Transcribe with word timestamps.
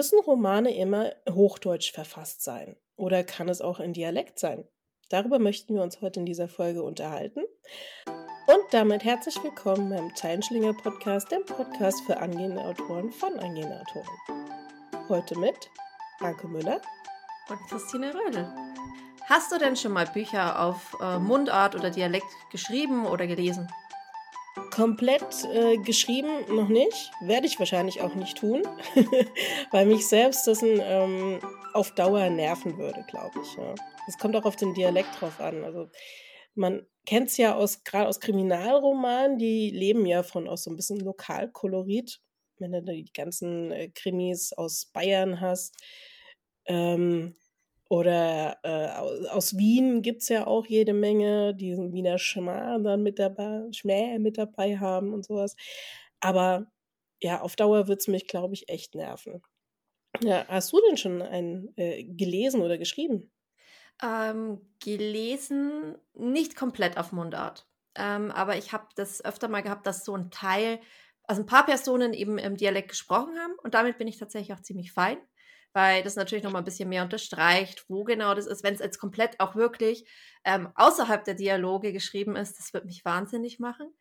Müssen 0.00 0.20
Romane 0.20 0.74
immer 0.74 1.12
hochdeutsch 1.28 1.92
verfasst 1.92 2.42
sein? 2.42 2.74
Oder 2.96 3.22
kann 3.22 3.50
es 3.50 3.60
auch 3.60 3.80
in 3.80 3.92
Dialekt 3.92 4.38
sein? 4.38 4.66
Darüber 5.10 5.38
möchten 5.38 5.74
wir 5.74 5.82
uns 5.82 6.00
heute 6.00 6.20
in 6.20 6.24
dieser 6.24 6.48
Folge 6.48 6.82
unterhalten. 6.82 7.40
Und 8.46 8.64
damit 8.70 9.04
herzlich 9.04 9.36
willkommen 9.44 9.90
beim 9.90 10.16
Zeilenschlinger 10.16 10.72
Podcast, 10.72 11.30
dem 11.30 11.44
Podcast 11.44 12.00
für 12.06 12.16
angehende 12.16 12.62
Autoren 12.62 13.10
von 13.12 13.38
angehenden 13.38 13.78
Autoren. 13.78 15.06
Heute 15.10 15.38
mit 15.38 15.70
Anke 16.20 16.48
Müller 16.48 16.80
und 17.50 17.58
Christine 17.68 18.14
Rödel. 18.14 18.50
Hast 19.28 19.52
du 19.52 19.58
denn 19.58 19.76
schon 19.76 19.92
mal 19.92 20.06
Bücher 20.06 20.64
auf 20.64 20.96
äh, 21.02 21.18
Mundart 21.18 21.74
oder 21.74 21.90
Dialekt 21.90 22.32
geschrieben 22.50 23.04
oder 23.04 23.26
gelesen? 23.26 23.68
Komplett 24.70 25.44
äh, 25.52 25.76
geschrieben 25.78 26.28
noch 26.54 26.68
nicht, 26.68 27.10
werde 27.22 27.46
ich 27.46 27.58
wahrscheinlich 27.58 28.00
auch 28.00 28.14
nicht 28.14 28.38
tun, 28.38 28.62
weil 29.70 29.86
mich 29.86 30.06
selbst 30.06 30.46
das 30.46 30.62
ähm, 30.62 31.40
auf 31.72 31.92
Dauer 31.94 32.30
nerven 32.30 32.78
würde, 32.78 33.04
glaube 33.08 33.40
ich. 33.42 33.56
Ja. 33.56 33.74
Kommt 34.20 34.36
auch 34.36 34.44
auf 34.44 34.56
den 34.56 34.74
Dialekt 34.74 35.20
drauf 35.20 35.40
an. 35.40 35.64
Also 35.64 35.88
man 36.54 36.86
kennt 37.06 37.28
es 37.28 37.36
ja 37.36 37.54
aus 37.54 37.84
gerade 37.84 38.08
aus 38.08 38.20
Kriminalromanen, 38.20 39.38
die 39.38 39.70
leben 39.70 40.04
ja 40.06 40.22
von 40.22 40.48
aus 40.48 40.64
so 40.64 40.70
ein 40.70 40.76
bisschen 40.76 41.00
Lokalkolorit. 41.00 42.20
Wenn 42.58 42.72
du 42.72 42.82
die 42.82 43.12
ganzen 43.12 43.70
äh, 43.72 43.88
Krimis 43.88 44.52
aus 44.52 44.86
Bayern 44.92 45.40
hast, 45.40 45.76
ähm, 46.66 47.36
oder 47.90 48.58
äh, 48.62 49.28
aus 49.30 49.58
Wien 49.58 50.00
gibt 50.02 50.22
es 50.22 50.28
ja 50.28 50.46
auch 50.46 50.64
jede 50.66 50.94
Menge, 50.94 51.54
die 51.56 51.70
diesen 51.70 51.92
Wiener 51.92 52.18
Schmäh 52.18 52.80
dann 52.82 53.02
mit 53.02 53.18
dabei, 53.18 53.64
Schmäh 53.72 54.18
mit 54.20 54.38
dabei 54.38 54.78
haben 54.78 55.12
und 55.12 55.26
sowas. 55.26 55.56
Aber 56.20 56.70
ja, 57.20 57.40
auf 57.40 57.56
Dauer 57.56 57.88
wird 57.88 58.00
es 58.00 58.06
mich, 58.08 58.28
glaube 58.28 58.54
ich, 58.54 58.68
echt 58.68 58.94
nerven. 58.94 59.42
Ja, 60.22 60.46
hast 60.48 60.72
du 60.72 60.80
denn 60.88 60.96
schon 60.98 61.20
einen 61.20 61.76
äh, 61.76 62.04
gelesen 62.04 62.62
oder 62.62 62.78
geschrieben? 62.78 63.32
Ähm, 64.02 64.60
gelesen, 64.82 65.98
nicht 66.14 66.54
komplett 66.56 66.96
auf 66.96 67.10
Mundart. 67.12 67.66
Ähm, 67.96 68.30
aber 68.30 68.56
ich 68.56 68.72
habe 68.72 68.86
das 68.94 69.24
öfter 69.24 69.48
mal 69.48 69.62
gehabt, 69.62 69.86
dass 69.86 70.04
so 70.04 70.14
ein 70.14 70.30
Teil, 70.30 70.80
also 71.24 71.42
ein 71.42 71.46
paar 71.46 71.66
Personen 71.66 72.14
eben 72.14 72.38
im 72.38 72.56
Dialekt 72.56 72.90
gesprochen 72.90 73.36
haben 73.38 73.54
und 73.62 73.74
damit 73.74 73.98
bin 73.98 74.06
ich 74.08 74.18
tatsächlich 74.18 74.56
auch 74.56 74.62
ziemlich 74.62 74.92
fein 74.92 75.18
weil 75.72 76.02
das 76.02 76.16
natürlich 76.16 76.44
noch 76.44 76.52
mal 76.52 76.58
ein 76.58 76.64
bisschen 76.64 76.88
mehr 76.88 77.02
unterstreicht, 77.02 77.84
wo 77.88 78.04
genau 78.04 78.34
das 78.34 78.46
ist. 78.46 78.64
Wenn 78.64 78.74
es 78.74 78.80
jetzt 78.80 78.98
komplett 78.98 79.38
auch 79.38 79.54
wirklich 79.54 80.04
ähm, 80.44 80.68
außerhalb 80.74 81.24
der 81.24 81.34
Dialoge 81.34 81.92
geschrieben 81.92 82.36
ist, 82.36 82.58
das 82.58 82.72
wird 82.72 82.86
mich 82.86 83.04
wahnsinnig 83.04 83.58
machen. 83.58 83.92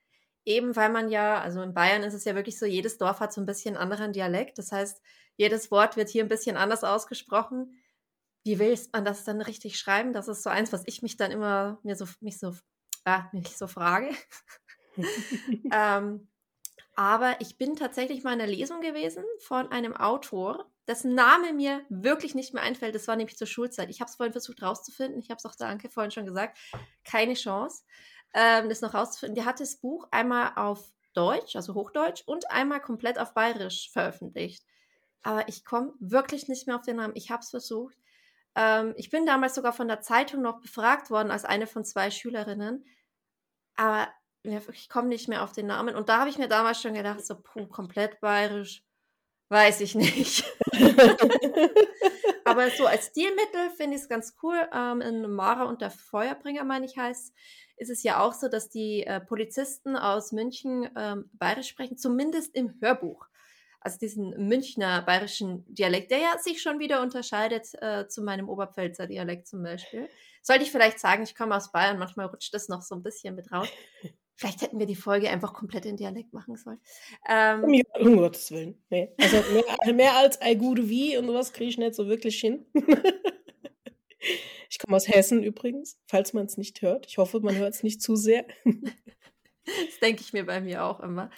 Eben 0.46 0.76
weil 0.76 0.90
man 0.90 1.10
ja, 1.10 1.40
also 1.40 1.62
in 1.62 1.74
Bayern 1.74 2.04
ist 2.04 2.14
es 2.14 2.26
ja 2.26 2.34
wirklich 2.34 2.58
so, 2.58 2.66
jedes 2.66 2.98
Dorf 2.98 3.20
hat 3.20 3.34
so 3.34 3.42
ein 3.42 3.46
bisschen 3.46 3.78
anderen 3.78 4.14
Dialekt. 4.14 4.58
Das 4.58 4.72
heißt, 4.72 5.02
jedes 5.36 5.70
Wort 5.70 5.96
wird 5.96 6.10
hier 6.10 6.24
ein 6.24 6.30
bisschen 6.30 6.58
anders 6.58 6.84
ausgesprochen. 6.84 7.80
Wie 8.44 8.58
will 8.58 8.78
man 8.94 9.06
das 9.06 9.26
dann 9.26 9.42
richtig 9.42 9.78
schreiben? 9.78 10.14
Das 10.14 10.28
ist 10.28 10.44
so 10.44 10.50
eins, 10.50 10.74
was 10.74 10.84
ich 10.86 11.02
mich 11.02 11.18
dann 11.18 11.32
immer 11.32 11.80
mir 11.84 11.96
so, 11.96 12.06
mich 12.22 12.40
so, 12.40 12.56
ah, 13.06 13.30
mich 13.32 13.56
so 13.56 13.68
frage. 13.68 14.10
ähm, 15.72 16.28
aber 16.96 17.40
ich 17.40 17.58
bin 17.58 17.76
tatsächlich 17.76 18.24
mal 18.24 18.34
in 18.34 18.42
einer 18.42 18.52
Lesung 18.52 18.82
gewesen 18.82 19.24
von 19.40 19.72
einem 19.72 19.96
Autor, 19.96 20.70
dessen 20.90 21.14
Name 21.14 21.54
mir 21.54 21.86
wirklich 21.90 22.34
nicht 22.34 22.56
mehr 22.56 22.64
einfällt. 22.64 22.96
Das 22.96 23.08
war 23.08 23.16
nämlich 23.16 23.38
zur 23.38 23.46
Schulzeit. 23.46 23.92
Ich 23.92 24.02
habe 24.02 24.10
es 24.10 24.16
vorhin 24.16 24.34
versucht 24.34 24.64
rauszufinden. 24.64 25.22
Ich 25.22 25.30
habe 25.30 25.38
es 25.38 25.46
auch 25.46 25.54
Danke 25.56 25.88
vorhin 25.88 26.10
schon 26.10 26.26
gesagt. 26.26 26.58
Keine 27.04 27.36
Chance, 27.36 27.84
ähm, 28.34 28.70
das 28.70 28.82
noch 28.82 28.96
rauszufinden. 28.96 29.36
Der 29.36 29.46
hat 29.46 29.60
das 29.60 29.78
Buch 29.78 30.08
einmal 30.10 30.54
auf 30.56 30.92
Deutsch, 31.14 31.56
also 31.56 31.76
Hochdeutsch, 31.76 32.24
und 32.26 32.50
einmal 32.50 32.82
komplett 32.82 33.20
auf 33.20 33.36
Bayerisch 33.36 33.92
veröffentlicht. 33.92 34.66
Aber 35.22 35.48
ich 35.48 35.64
komme 35.64 35.94
wirklich 36.00 36.48
nicht 36.48 36.66
mehr 36.66 36.76
auf 36.76 36.82
den 36.82 36.96
Namen. 36.96 37.16
Ich 37.16 37.30
habe 37.30 37.44
es 37.44 37.52
versucht. 37.52 37.96
Ähm, 38.56 38.96
ich 38.98 39.12
bin 39.12 39.28
damals 39.28 39.54
sogar 39.54 39.74
von 39.74 39.88
der 39.88 40.02
Zeitung 40.02 40.42
noch 40.42 40.60
befragt 40.60 41.12
worden 41.12 41.30
als 41.30 41.46
eine 41.46 41.68
von 41.68 41.86
zwei 41.86 42.10
Schülerinnen. 42.10 42.84
Aber 43.76 44.08
ich 44.42 44.90
komme 44.90 45.10
nicht 45.10 45.30
mehr 45.30 45.44
auf 45.44 45.52
den 45.52 45.68
Namen. 45.68 45.96
Und 45.96 46.10
da 46.10 46.20
habe 46.20 46.32
ich 46.32 46.40
mir 46.40 46.48
damals 46.48 46.82
schon 46.82 46.96
gedacht, 46.96 47.24
so, 47.24 47.36
puh, 47.36 47.68
komplett 47.68 48.20
bayerisch 48.22 48.84
Weiß 49.50 49.82
ich 49.82 49.96
nicht. 49.96 50.46
Aber 52.46 52.70
so 52.70 52.86
als 52.86 53.08
Stilmittel 53.08 53.72
finde 53.76 53.96
ich 53.96 54.04
es 54.04 54.10
ganz 54.10 54.36
cool. 54.44 54.56
Ähm, 54.74 55.02
in 55.02 55.30
Mara 55.32 55.64
und 55.64 55.82
der 55.82 55.90
Feuerbringer, 55.90 56.64
meine 56.64 56.86
ich, 56.86 56.98
heißt, 56.98 57.34
ist 57.78 57.90
es 57.90 58.04
ja 58.04 58.20
auch 58.20 58.34
so, 58.34 58.48
dass 58.48 58.70
die 58.70 59.06
äh, 59.06 59.20
Polizisten 59.20 59.96
aus 59.96 60.32
München 60.32 60.90
ähm, 60.96 61.30
bayerisch 61.34 61.68
sprechen, 61.70 61.98
zumindest 61.98 62.56
im 62.56 62.76
Hörbuch. 62.80 63.26
Also 63.82 63.98
diesen 63.98 64.48
Münchner 64.48 65.02
bayerischen 65.02 65.64
Dialekt, 65.74 66.12
der 66.12 66.20
ja 66.20 66.38
sich 66.38 66.62
schon 66.62 66.80
wieder 66.80 67.02
unterscheidet 67.02 67.70
äh, 67.82 68.08
zu 68.08 68.22
meinem 68.22 68.50
Oberpfälzer 68.50 69.08
Dialekt 69.08 69.48
zum 69.48 69.64
Beispiel. 69.64 70.10
Sollte 70.42 70.64
ich 70.64 70.72
vielleicht 70.72 71.00
sagen, 71.00 71.24
ich 71.24 71.36
komme 71.36 71.56
aus 71.56 71.72
Bayern, 71.72 71.98
manchmal 71.98 72.28
rutscht 72.28 72.54
das 72.54 72.68
noch 72.68 72.82
so 72.82 72.96
ein 72.96 73.04
bisschen 73.04 73.36
mit 73.36 73.52
raus. 73.52 73.70
Vielleicht 74.40 74.62
hätten 74.62 74.80
wir 74.80 74.86
die 74.86 74.96
Folge 74.96 75.30
einfach 75.30 75.52
komplett 75.54 75.86
in 75.86 75.98
Dialekt 75.98 76.32
machen 76.32 76.56
sollen. 76.56 76.80
Ähm, 77.28 77.62
um, 77.62 78.08
um 78.08 78.18
Gottes 78.20 78.52
Willen. 78.52 78.82
Nee. 78.90 79.14
Also 79.20 79.44
mehr, 79.52 79.94
mehr 79.94 80.16
als 80.16 80.40
I 80.42 80.56
gute 80.56 80.88
wie 80.88 81.18
und 81.18 81.28
sowas 81.28 81.52
kriege 81.52 81.70
ich 81.70 81.78
nicht 81.78 81.94
so 81.94 82.08
wirklich 82.08 82.40
hin. 82.40 82.66
ich 84.70 84.80
komme 84.80 84.96
aus 84.96 85.10
Hessen 85.10 85.44
übrigens, 85.44 86.00
falls 86.08 86.32
man 86.32 86.46
es 86.46 86.56
nicht 86.56 86.82
hört. 86.82 87.06
Ich 87.06 87.18
hoffe, 87.18 87.42
man 87.42 87.58
hört 87.58 87.74
es 87.74 87.84
nicht 87.84 88.02
zu 88.02 88.16
sehr. 88.16 88.46
das 88.64 90.00
denke 90.02 90.22
ich 90.22 90.32
mir 90.32 90.46
bei 90.46 90.62
mir 90.62 90.86
auch 90.86 91.02
immer. 91.02 91.30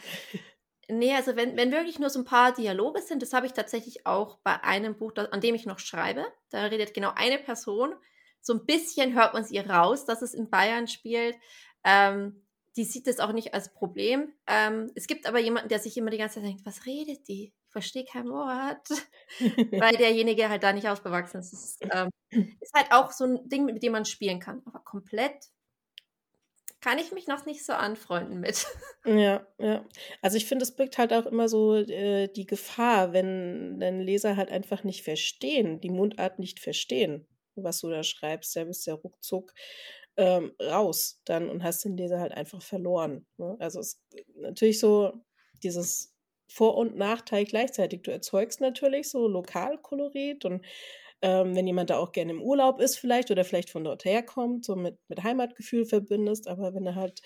Nee, 0.88 1.16
also 1.16 1.36
wenn, 1.36 1.58
wenn 1.58 1.72
wirklich 1.72 1.98
nur 1.98 2.12
so 2.12 2.20
ein 2.20 2.26
paar 2.26 2.54
Dialoge 2.54 3.02
sind, 3.02 3.24
das 3.24 3.34
habe 3.34 3.48
ich 3.48 3.54
tatsächlich 3.54 4.06
auch 4.06 4.38
bei 4.44 4.64
einem 4.64 4.96
Buch, 4.96 5.14
an 5.16 5.42
dem 5.42 5.56
ich 5.56 5.66
noch 5.66 5.80
schreibe. 5.80 6.28
Da 6.52 6.66
redet 6.66 6.94
genau 6.94 7.14
eine 7.16 7.40
Person. 7.40 7.96
So 8.42 8.54
ein 8.54 8.68
bisschen 8.68 9.16
hört 9.16 9.34
man 9.34 9.42
es 9.42 9.50
ihr 9.50 9.68
raus, 9.68 10.06
dass 10.06 10.22
es 10.22 10.36
in 10.36 10.52
Bayern 10.52 10.88
spielt. 10.88 11.36
Ähm, 11.84 12.41
die 12.78 12.86
sieht 12.86 13.08
das 13.08 13.20
auch 13.20 13.34
nicht 13.34 13.54
als 13.54 13.74
Problem. 13.74 14.34
Ähm, 14.48 14.92
es 14.96 15.08
gibt 15.08 15.26
aber 15.26 15.40
jemanden, 15.40 15.70
der 15.70 15.80
sich 15.80 15.98
immer 15.98 16.10
die 16.10 16.18
ganze 16.18 16.36
Zeit 16.36 16.46
denkt, 16.46 16.66
was 16.66 16.86
redet 16.86 17.28
die? 17.28 17.54
Ich 17.66 17.72
verstehe 17.72 18.06
kein 18.06 18.28
Wort. 18.30 18.88
Weil 19.72 19.98
derjenige 19.98 20.50
halt 20.50 20.64
da 20.64 20.72
nicht 20.72 20.88
ausgewachsen 20.88 21.40
ist. 21.40 21.52
Das 21.52 21.64
ist, 21.64 21.86
ähm, 21.92 22.10
ist 22.60 22.74
halt 22.74 22.92
auch 22.92 23.12
so 23.12 23.26
ein 23.26 23.50
Ding, 23.50 23.66
mit 23.66 23.84
dem 23.84 23.92
man 23.92 24.06
spielen 24.06 24.40
kann. 24.40 24.62
Aber 24.66 24.80
komplett 24.80 25.50
kann 26.80 26.98
ich 26.98 27.12
mich 27.12 27.28
noch 27.28 27.46
nicht 27.46 27.64
so 27.64 27.74
anfreunden 27.74 28.40
mit. 28.40 28.66
Ja, 29.06 29.46
ja. 29.58 29.86
Also 30.22 30.38
ich 30.38 30.46
finde, 30.46 30.64
es 30.64 30.76
birgt 30.76 30.98
halt 30.98 31.14
auch 31.14 31.26
immer 31.26 31.50
so 31.50 31.76
äh, 31.76 32.28
die 32.28 32.46
Gefahr, 32.46 33.14
wenn 33.14 33.80
dein 33.80 34.00
Leser 34.00 34.36
halt 34.36 34.52
einfach 34.52 34.84
nicht 34.84 35.04
verstehen, 35.04 35.80
die 35.80 35.90
Mundart 35.90 36.40
nicht 36.40 36.60
verstehen, 36.60 37.28
was 37.56 37.80
du 37.80 37.90
da 37.90 38.04
schreibst, 38.04 38.56
ja, 38.56 38.64
bist 38.64 38.86
ja 38.86 38.94
ruckzuck 38.94 39.54
ähm, 40.18 40.54
raus 40.62 41.22
dann 41.26 41.50
und 41.50 41.64
hast 41.64 41.84
den 41.86 41.98
Leser 41.98 42.20
halt 42.20 42.34
einfach 42.34 42.62
verloren. 42.62 43.26
Ne? 43.38 43.56
Also 43.60 43.80
es 43.80 43.94
ist 44.14 44.26
natürlich 44.36 44.80
so 44.80 45.14
dieses 45.64 46.14
Vor- 46.48 46.78
und 46.78 46.96
Nachteil 46.98 47.46
gleichzeitig. 47.46 48.02
Du 48.04 48.12
erzeugst 48.12 48.62
natürlich 48.62 49.10
so 49.10 49.28
Lokalkolorit 49.28 50.46
und 50.46 50.66
ähm, 51.22 51.56
wenn 51.56 51.68
jemand 51.68 51.90
da 51.90 51.98
auch 51.98 52.12
gerne 52.12 52.32
im 52.32 52.42
Urlaub 52.42 52.80
ist 52.82 52.98
vielleicht 52.98 53.32
oder 53.32 53.46
vielleicht 53.46 53.70
von 53.70 53.84
dort 53.84 54.06
herkommt, 54.06 54.66
so 54.66 54.76
mit, 54.76 54.98
mit 55.08 55.24
Heimatgefühl 55.24 55.86
verbindest, 55.86 56.48
aber 56.48 56.74
wenn 56.74 56.88
er 56.88 56.96
halt 56.96 57.22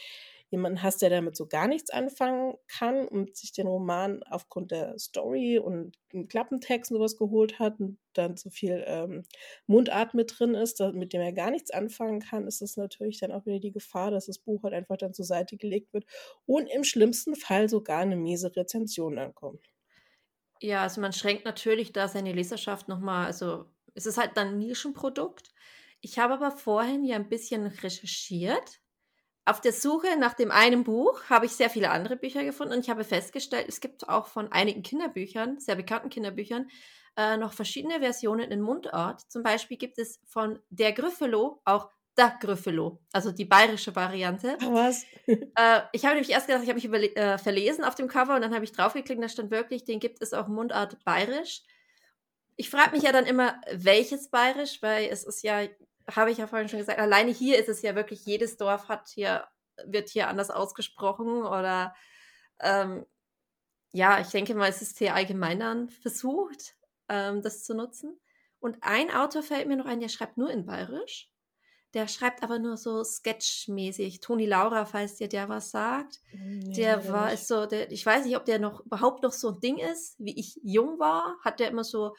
jemanden 0.50 0.83
hast, 0.83 1.01
der 1.01 1.09
damit 1.09 1.35
so 1.35 1.47
gar 1.47 1.67
nichts 1.67 1.89
anfangen 1.89 2.56
kann 2.67 3.07
und 3.07 3.35
sich 3.35 3.51
den 3.51 3.67
Roman 3.67 4.23
aufgrund 4.23 4.72
der 4.72 4.97
Story 5.00 5.59
und 5.59 5.97
Klappentext 6.29 6.91
und 6.91 6.97
sowas 6.97 7.17
geholt 7.17 7.59
hat 7.59 7.79
und 7.79 8.00
dann 8.13 8.38
so 8.38 8.50
viel 8.50 8.84
ähm, 8.88 9.23
Mundart 9.67 10.13
mit 10.13 10.34
drin 10.38 10.55
ist, 10.55 10.79
mit 10.94 11.13
dem 11.13 11.22
er 11.22 11.34
gar 11.34 11.51
nichts 11.51 11.72
anfangen 11.72 12.19
kann, 12.19 12.47
ist 12.47 12.61
es 12.61 12.78
natürlich 12.78 13.19
dann 13.19 13.31
auch 13.31 13.45
wieder 13.45 13.59
die 13.59 13.72
Gefahr, 13.72 14.11
dass 14.11 14.28
das 14.28 14.39
Buch 14.39 14.63
halt 14.63 14.73
einfach 14.73 14.97
dann 14.97 15.13
zur 15.13 15.25
Seite 15.25 15.57
gelegt 15.57 15.94
wird 15.94 16.05
und 16.45 16.67
im 16.67 16.84
schlimmsten 16.84 17.35
Fall 17.35 17.67
sogar 17.69 18.00
eine 18.00 18.16
miese 18.16 18.55
Rezension 18.55 19.17
ankommt. 19.17 19.67
Ja, 20.61 20.84
also 20.84 21.01
man 21.01 21.13
schränkt 21.13 21.45
natürlich 21.45 21.91
da 21.91 22.07
seine 22.07 22.31
Leserschaft 22.34 22.87
nochmal, 22.87 23.25
also 23.25 23.66
es 23.93 24.05
ist 24.05 24.17
halt 24.17 24.37
dann 24.37 24.49
ein 24.49 24.58
Nischenprodukt. 24.58 25.49
Ich 26.02 26.20
habe 26.20 26.35
aber 26.35 26.52
vorhin 26.52 27.03
ja 27.03 27.16
ein 27.17 27.29
bisschen 27.29 27.66
recherchiert 27.67 28.79
auf 29.46 29.62
der 29.62 29.74
Suche 29.74 30.18
nach 30.18 30.34
dem 30.34 30.52
einen 30.52 30.84
Buch 30.84 31.24
habe 31.30 31.46
ich 31.46 31.52
sehr 31.52 31.70
viele 31.70 31.92
andere 31.92 32.16
Bücher 32.16 32.44
gefunden 32.44 32.74
und 32.74 32.80
ich 32.80 32.90
habe 32.90 33.03
festgestellt, 33.03 33.68
es 33.70 33.80
gibt 33.80 34.09
auch 34.09 34.26
von 34.26 34.52
einigen 34.52 34.82
Kinderbüchern, 34.82 35.59
sehr 35.59 35.76
bekannten 35.76 36.09
Kinderbüchern, 36.09 36.68
äh, 37.16 37.38
noch 37.38 37.53
verschiedene 37.53 38.00
Versionen 38.00 38.52
in 38.52 38.62
Mundart. 38.62 39.22
Zum 39.30 39.44
Beispiel 39.44 39.78
gibt 39.78 40.00
es 40.00 40.20
von 40.26 40.59
Der 40.70 40.94
Gryffalo 40.94 41.62
auch 41.64 41.92
Der 42.18 42.36
Gryffalo, 42.40 43.00
also 43.14 43.32
die 43.32 43.46
bayerische 43.46 43.96
Variante. 43.96 44.58
Was? 44.62 45.06
äh, 45.28 45.82
ich 45.92 46.06
habe 46.06 46.16
nämlich 46.16 46.32
erst 46.32 46.47
gedacht, 46.47 46.64
ich 46.64 46.70
habe 46.70 46.80
mich 46.80 47.16
äh, 47.16 47.38
verlesen 47.38 47.84
auf 47.84 47.94
dem 47.94 48.08
Cover 48.08 48.36
und 48.36 48.42
dann 48.42 48.53
habe 48.56 48.66
ich 48.66 48.72
draufgeklickt, 48.72 49.22
da 49.22 49.30
stand 49.30 49.52
wirklich, 49.52 49.86
den 49.86 50.00
gibt 50.00 50.22
es 50.22 50.34
auch 50.34 50.47
Mundart 50.47 50.97
bayerisch. 51.06 51.62
Ich 52.56 52.70
frage 52.72 52.96
mich 52.96 53.03
ja 53.03 53.12
dann 53.12 53.26
immer, 53.26 53.62
welches 53.72 54.30
bayerisch, 54.30 54.82
weil 54.82 55.08
es 55.09 55.24
ist 55.24 55.44
ja 55.44 55.68
habe 56.09 56.31
ich 56.31 56.37
ja 56.37 56.47
vorhin 56.47 56.69
schon 56.69 56.79
gesagt, 56.79 56.99
alleine 56.99 57.31
hier 57.31 57.59
ist 57.59 57.69
es 57.69 57.81
ja 57.81 57.96
wirklich, 57.96 58.25
jedes 58.25 58.57
Dorf 58.57 58.90
hat 58.90 59.07
hier, 59.09 59.47
wird 59.85 60.09
hier 60.09 60.28
anders 60.29 60.52
ausgesprochen 60.52 61.43
oder 61.43 61.96
ähm, 62.59 63.05
ja, 63.91 64.19
ich 64.19 64.28
denke 64.28 64.55
mal, 64.55 64.69
es 64.69 64.81
ist 64.81 64.97
sehr 64.97 65.16
allgemein 65.16 65.59
dann 65.59 65.90
versucht. 65.90 66.75
ähm, 67.09 67.41
das 67.41 67.63
zu 67.63 67.73
nutzen. 67.73 68.19
Und 68.59 68.78
ein 68.81 69.11
Autor 69.13 69.43
fällt 69.43 69.67
mir 69.67 69.75
noch 69.78 69.85
ein, 69.85 69.99
der 69.99 70.09
schreibt 70.09 70.37
nur 70.37 70.49
in 70.49 70.66
Bayerisch. 70.66 71.29
Der 71.93 72.08
schreibt 72.08 72.43
aber 72.43 72.59
nur 72.59 72.75
so 72.78 73.03
sketchmäßig. 73.03 74.19
Toni 74.19 74.46
Laura, 74.46 74.85
falls 74.85 75.16
dir 75.16 75.29
der 75.29 75.47
was 75.47 75.72
sagt. 75.72 76.19
Nee, 76.34 76.73
der 76.73 77.08
war, 77.08 77.31
ist 77.31 77.47
so, 77.47 77.66
der, 77.66 77.91
ich 77.91 78.05
weiß 78.05 78.25
nicht, 78.25 78.35
ob 78.35 78.43
der 78.46 78.59
noch 78.59 78.81
überhaupt 78.85 79.23
noch 79.23 79.31
so 79.31 79.51
ein 79.51 79.59
Ding 79.61 79.78
ist. 79.78 80.16
Wie 80.19 80.37
ich 80.37 80.59
jung 80.61 80.99
war, 80.99 81.37
hat 81.41 81.59
der 81.59 81.69
immer 81.69 81.85
so, 81.85 82.16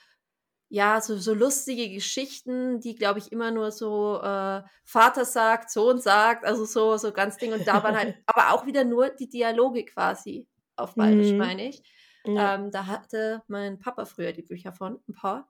ja, 0.69 1.01
so, 1.01 1.17
so 1.17 1.33
lustige 1.33 1.89
Geschichten, 1.91 2.81
die, 2.81 2.95
glaube 2.95 3.21
ich, 3.21 3.31
immer 3.31 3.51
nur 3.51 3.71
so 3.71 4.21
äh, 4.21 4.63
Vater 4.85 5.25
sagt, 5.25 5.71
Sohn 5.71 6.01
sagt, 6.01 6.45
also 6.45 6.65
so, 6.65 6.97
so 6.97 7.13
ganz 7.13 7.37
Ding. 7.37 7.53
Und 7.53 7.67
da 7.67 7.83
waren 7.83 7.97
halt, 7.97 8.17
aber 8.27 8.53
auch 8.53 8.67
wieder 8.67 8.85
nur 8.85 9.11
die 9.11 9.29
Dialoge 9.29 9.85
quasi 9.85 10.47
auf 10.75 10.95
Bayerisch, 10.95 11.33
mhm. 11.33 11.39
meine 11.39 11.69
ich. 11.69 11.83
Ja. 12.25 12.57
Ähm, 12.57 12.71
da 12.73 12.87
hatte 12.87 13.43
mein 13.47 13.79
Papa 13.79 14.05
früher 14.05 14.33
die 14.33 14.43
Bücher 14.43 14.73
von, 14.73 14.99
ein 15.09 15.15
paar. 15.15 15.49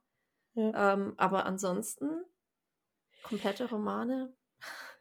Ja. 0.54 0.92
Ähm, 0.92 1.14
aber 1.16 1.46
ansonsten 1.46 2.10
komplette 3.22 3.68
Romane. 3.68 4.34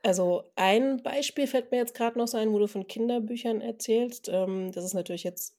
Also 0.03 0.43
ein 0.55 1.03
Beispiel 1.03 1.47
fällt 1.47 1.71
mir 1.71 1.77
jetzt 1.77 1.95
gerade 1.95 2.17
noch 2.17 2.33
ein, 2.33 2.53
wo 2.53 2.59
du 2.59 2.67
von 2.67 2.87
Kinderbüchern 2.87 3.61
erzählst. 3.61 4.29
Ähm, 4.29 4.71
das 4.71 4.85
ist 4.85 4.93
natürlich 4.93 5.23
jetzt 5.23 5.57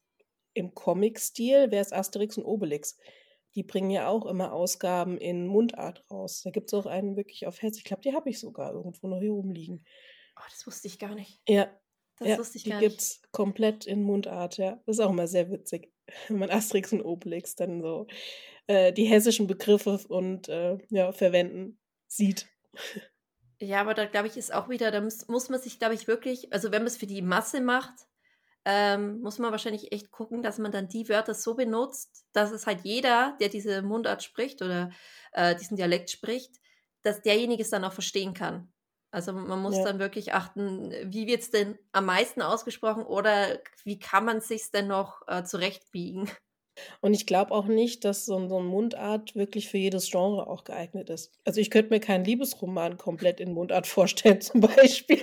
im 0.54 0.74
Comic-Stil, 0.74 1.70
wäre 1.70 1.82
es 1.82 1.92
Asterix 1.92 2.38
und 2.38 2.44
Obelix. 2.44 2.96
Die 3.56 3.62
bringen 3.62 3.90
ja 3.90 4.08
auch 4.08 4.26
immer 4.26 4.52
Ausgaben 4.52 5.18
in 5.18 5.46
Mundart 5.46 6.04
raus. 6.10 6.42
Da 6.44 6.50
gibt 6.50 6.68
es 6.68 6.74
auch 6.74 6.86
einen 6.86 7.16
wirklich 7.16 7.46
auf 7.46 7.62
Herz. 7.62 7.78
Ich 7.78 7.84
glaube, 7.84 8.02
die 8.02 8.14
habe 8.14 8.30
ich 8.30 8.38
sogar 8.38 8.72
irgendwo 8.72 9.08
noch 9.08 9.18
hier 9.18 9.32
rumliegen. 9.32 9.84
Oh, 10.36 10.44
das 10.50 10.66
wusste 10.66 10.86
ich 10.86 10.98
gar 10.98 11.14
nicht. 11.14 11.40
Ja. 11.48 11.68
Das 12.18 12.28
ja, 12.28 12.38
wusste 12.38 12.58
ich 12.58 12.64
die 12.64 12.70
gar 12.70 12.80
gibt 12.80 13.00
es 13.00 13.22
komplett 13.30 13.86
in 13.86 14.02
Mundart, 14.02 14.56
ja. 14.56 14.80
Das 14.86 14.96
ist 14.96 15.00
auch 15.00 15.10
immer 15.10 15.26
sehr 15.26 15.50
witzig, 15.50 15.92
wenn 16.28 16.38
man 16.38 16.50
Asterix 16.50 16.92
und 16.92 17.02
Obelix 17.02 17.56
dann 17.56 17.82
so 17.82 18.06
äh, 18.66 18.92
die 18.92 19.04
hessischen 19.04 19.46
Begriffe 19.46 20.00
und 20.08 20.48
äh, 20.48 20.78
ja, 20.90 21.12
verwenden 21.12 21.78
sieht. 22.06 22.48
Ja, 23.58 23.80
aber 23.80 23.94
da 23.94 24.04
glaube 24.04 24.28
ich, 24.28 24.36
ist 24.36 24.52
auch 24.52 24.68
wieder, 24.68 24.90
da 24.90 25.00
muss, 25.00 25.28
muss 25.28 25.48
man 25.48 25.60
sich, 25.60 25.78
glaube 25.78 25.94
ich, 25.94 26.06
wirklich, 26.06 26.52
also 26.52 26.72
wenn 26.72 26.82
man 26.82 26.88
es 26.88 26.96
für 26.96 27.06
die 27.06 27.22
Masse 27.22 27.60
macht, 27.60 28.06
ähm, 28.68 29.20
muss 29.20 29.38
man 29.38 29.52
wahrscheinlich 29.52 29.92
echt 29.92 30.10
gucken, 30.10 30.42
dass 30.42 30.58
man 30.58 30.72
dann 30.72 30.88
die 30.88 31.08
Wörter 31.08 31.34
so 31.34 31.54
benutzt, 31.54 32.26
dass 32.32 32.50
es 32.50 32.66
halt 32.66 32.80
jeder, 32.82 33.36
der 33.40 33.48
diese 33.48 33.80
Mundart 33.80 34.24
spricht 34.24 34.60
oder 34.60 34.90
äh, 35.30 35.54
diesen 35.54 35.76
Dialekt 35.76 36.10
spricht, 36.10 36.56
dass 37.02 37.22
derjenige 37.22 37.62
es 37.62 37.70
dann 37.70 37.84
auch 37.84 37.92
verstehen 37.92 38.34
kann. 38.34 38.72
Also 39.12 39.32
man 39.32 39.62
muss 39.62 39.76
ja. 39.76 39.84
dann 39.84 40.00
wirklich 40.00 40.34
achten, 40.34 40.90
wie 41.04 41.28
wird 41.28 41.42
es 41.42 41.50
denn 41.52 41.78
am 41.92 42.06
meisten 42.06 42.42
ausgesprochen 42.42 43.04
oder 43.04 43.60
wie 43.84 44.00
kann 44.00 44.24
man 44.24 44.38
es 44.38 44.48
sich 44.48 44.68
denn 44.72 44.88
noch 44.88 45.22
äh, 45.28 45.44
zurechtbiegen. 45.44 46.28
Und 47.00 47.14
ich 47.14 47.26
glaube 47.26 47.52
auch 47.52 47.66
nicht, 47.66 48.04
dass 48.04 48.26
so 48.26 48.48
so 48.48 48.58
'n 48.58 48.66
Mundart 48.66 49.34
wirklich 49.34 49.68
für 49.68 49.78
jedes 49.78 50.10
Genre 50.10 50.46
auch 50.46 50.64
geeignet 50.64 51.10
ist. 51.10 51.32
Also, 51.44 51.60
ich 51.60 51.70
könnte 51.70 51.90
mir 51.90 52.00
keinen 52.00 52.24
Liebesroman 52.24 52.98
komplett 52.98 53.40
in 53.40 53.52
Mundart 53.52 53.86
vorstellen 53.86 54.40
zum 54.40 54.60
Beispiel. 54.60 55.22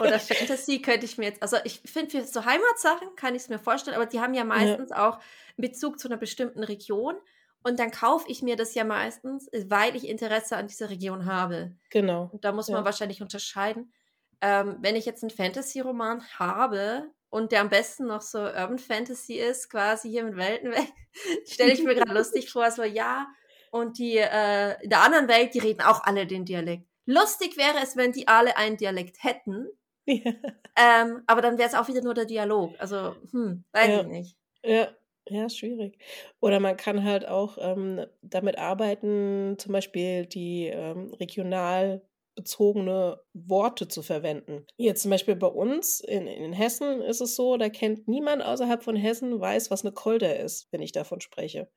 Oder 0.00 0.18
Fantasy 0.20 0.80
könnte 0.80 1.06
ich 1.06 1.18
mir 1.18 1.26
jetzt 1.26 1.42
also, 1.42 1.56
ich 1.64 1.80
finde, 1.84 2.10
für 2.10 2.22
so 2.24 2.44
Heimatsachen 2.44 3.08
kann 3.16 3.34
ich 3.34 3.42
es 3.42 3.48
mir 3.48 3.58
vorstellen, 3.58 3.96
aber 3.96 4.06
die 4.06 4.20
haben 4.20 4.34
ja 4.34 4.44
meistens 4.44 4.90
ja. 4.90 5.08
auch 5.08 5.20
Bezug 5.56 5.98
zu 5.98 6.08
einer 6.08 6.16
bestimmten 6.16 6.64
Region 6.64 7.14
und 7.62 7.78
dann 7.78 7.90
kaufe 7.90 8.26
ich 8.28 8.42
mir 8.42 8.56
das 8.56 8.74
ja 8.74 8.84
meistens, 8.84 9.48
äh, 9.48 9.64
weil 9.68 9.96
ich 9.96 10.08
Interesse 10.08 10.56
an 10.56 10.66
dieser 10.66 10.90
Region 10.90 11.26
habe. 11.26 11.76
Genau. 11.90 12.30
Und 12.32 12.44
da 12.44 12.52
muss 12.52 12.68
man 12.68 12.84
wahrscheinlich 12.84 13.22
unterscheiden. 13.22 13.92
Ähm, 14.40 14.78
wenn 14.80 14.96
ich 14.96 15.04
jetzt 15.04 15.22
einen 15.22 15.30
Fantasy-Roman 15.30 16.24
habe 16.38 17.10
und 17.30 17.52
der 17.52 17.60
am 17.60 17.70
besten 17.70 18.06
noch 18.06 18.20
so 18.20 18.38
Urban 18.38 18.78
Fantasy 18.78 19.34
ist, 19.34 19.70
quasi 19.70 20.10
hier 20.10 20.24
mit 20.24 20.36
Welten 20.36 20.72
weg, 20.72 20.92
stelle 21.46 21.72
ich 21.72 21.82
mir 21.82 21.94
gerade 21.94 22.12
lustig 22.12 22.50
vor, 22.52 22.70
so 22.70 22.82
ja, 22.82 23.26
und 23.70 23.98
die 23.98 24.18
äh, 24.18 24.82
in 24.82 24.90
der 24.90 25.02
anderen 25.02 25.28
Welt, 25.28 25.54
die 25.54 25.60
reden 25.60 25.82
auch 25.82 26.02
alle 26.02 26.26
den 26.26 26.44
Dialekt. 26.44 26.84
Lustig 27.06 27.56
wäre 27.56 27.78
es, 27.82 27.96
wenn 27.96 28.12
die 28.12 28.28
alle 28.28 28.56
einen 28.56 28.76
Dialekt 28.76 29.22
hätten, 29.22 29.68
ja. 30.06 30.32
ähm, 30.76 31.22
aber 31.26 31.40
dann 31.40 31.56
wäre 31.56 31.68
es 31.68 31.74
auch 31.74 31.88
wieder 31.88 32.02
nur 32.02 32.14
der 32.14 32.26
Dialog. 32.26 32.74
Also, 32.78 33.16
hm, 33.30 33.64
weiß 33.72 33.88
ja. 33.88 34.00
ich 34.00 34.06
nicht. 34.06 34.36
Ja. 34.62 34.88
Ja, 35.28 35.48
schwierig. 35.48 35.96
Oder 36.40 36.58
man 36.58 36.76
kann 36.76 37.04
halt 37.04 37.28
auch 37.28 37.56
ähm, 37.60 38.04
damit 38.20 38.58
arbeiten, 38.58 39.54
zum 39.58 39.72
Beispiel 39.72 40.26
die 40.26 40.66
ähm, 40.66 41.14
regional 41.20 42.02
bezogene 42.40 43.20
Worte 43.34 43.86
zu 43.86 44.02
verwenden. 44.02 44.66
Jetzt 44.76 45.02
zum 45.02 45.10
Beispiel 45.10 45.36
bei 45.36 45.46
uns 45.46 46.00
in, 46.00 46.26
in 46.26 46.52
Hessen 46.52 47.02
ist 47.02 47.20
es 47.20 47.36
so, 47.36 47.56
da 47.58 47.68
kennt 47.68 48.08
niemand 48.08 48.42
außerhalb 48.42 48.82
von 48.82 48.96
Hessen 48.96 49.38
weiß, 49.38 49.70
was 49.70 49.84
eine 49.84 49.92
Kolder 49.92 50.38
ist, 50.40 50.68
wenn 50.70 50.80
ich 50.80 50.92
davon 50.92 51.20
spreche. 51.20 51.70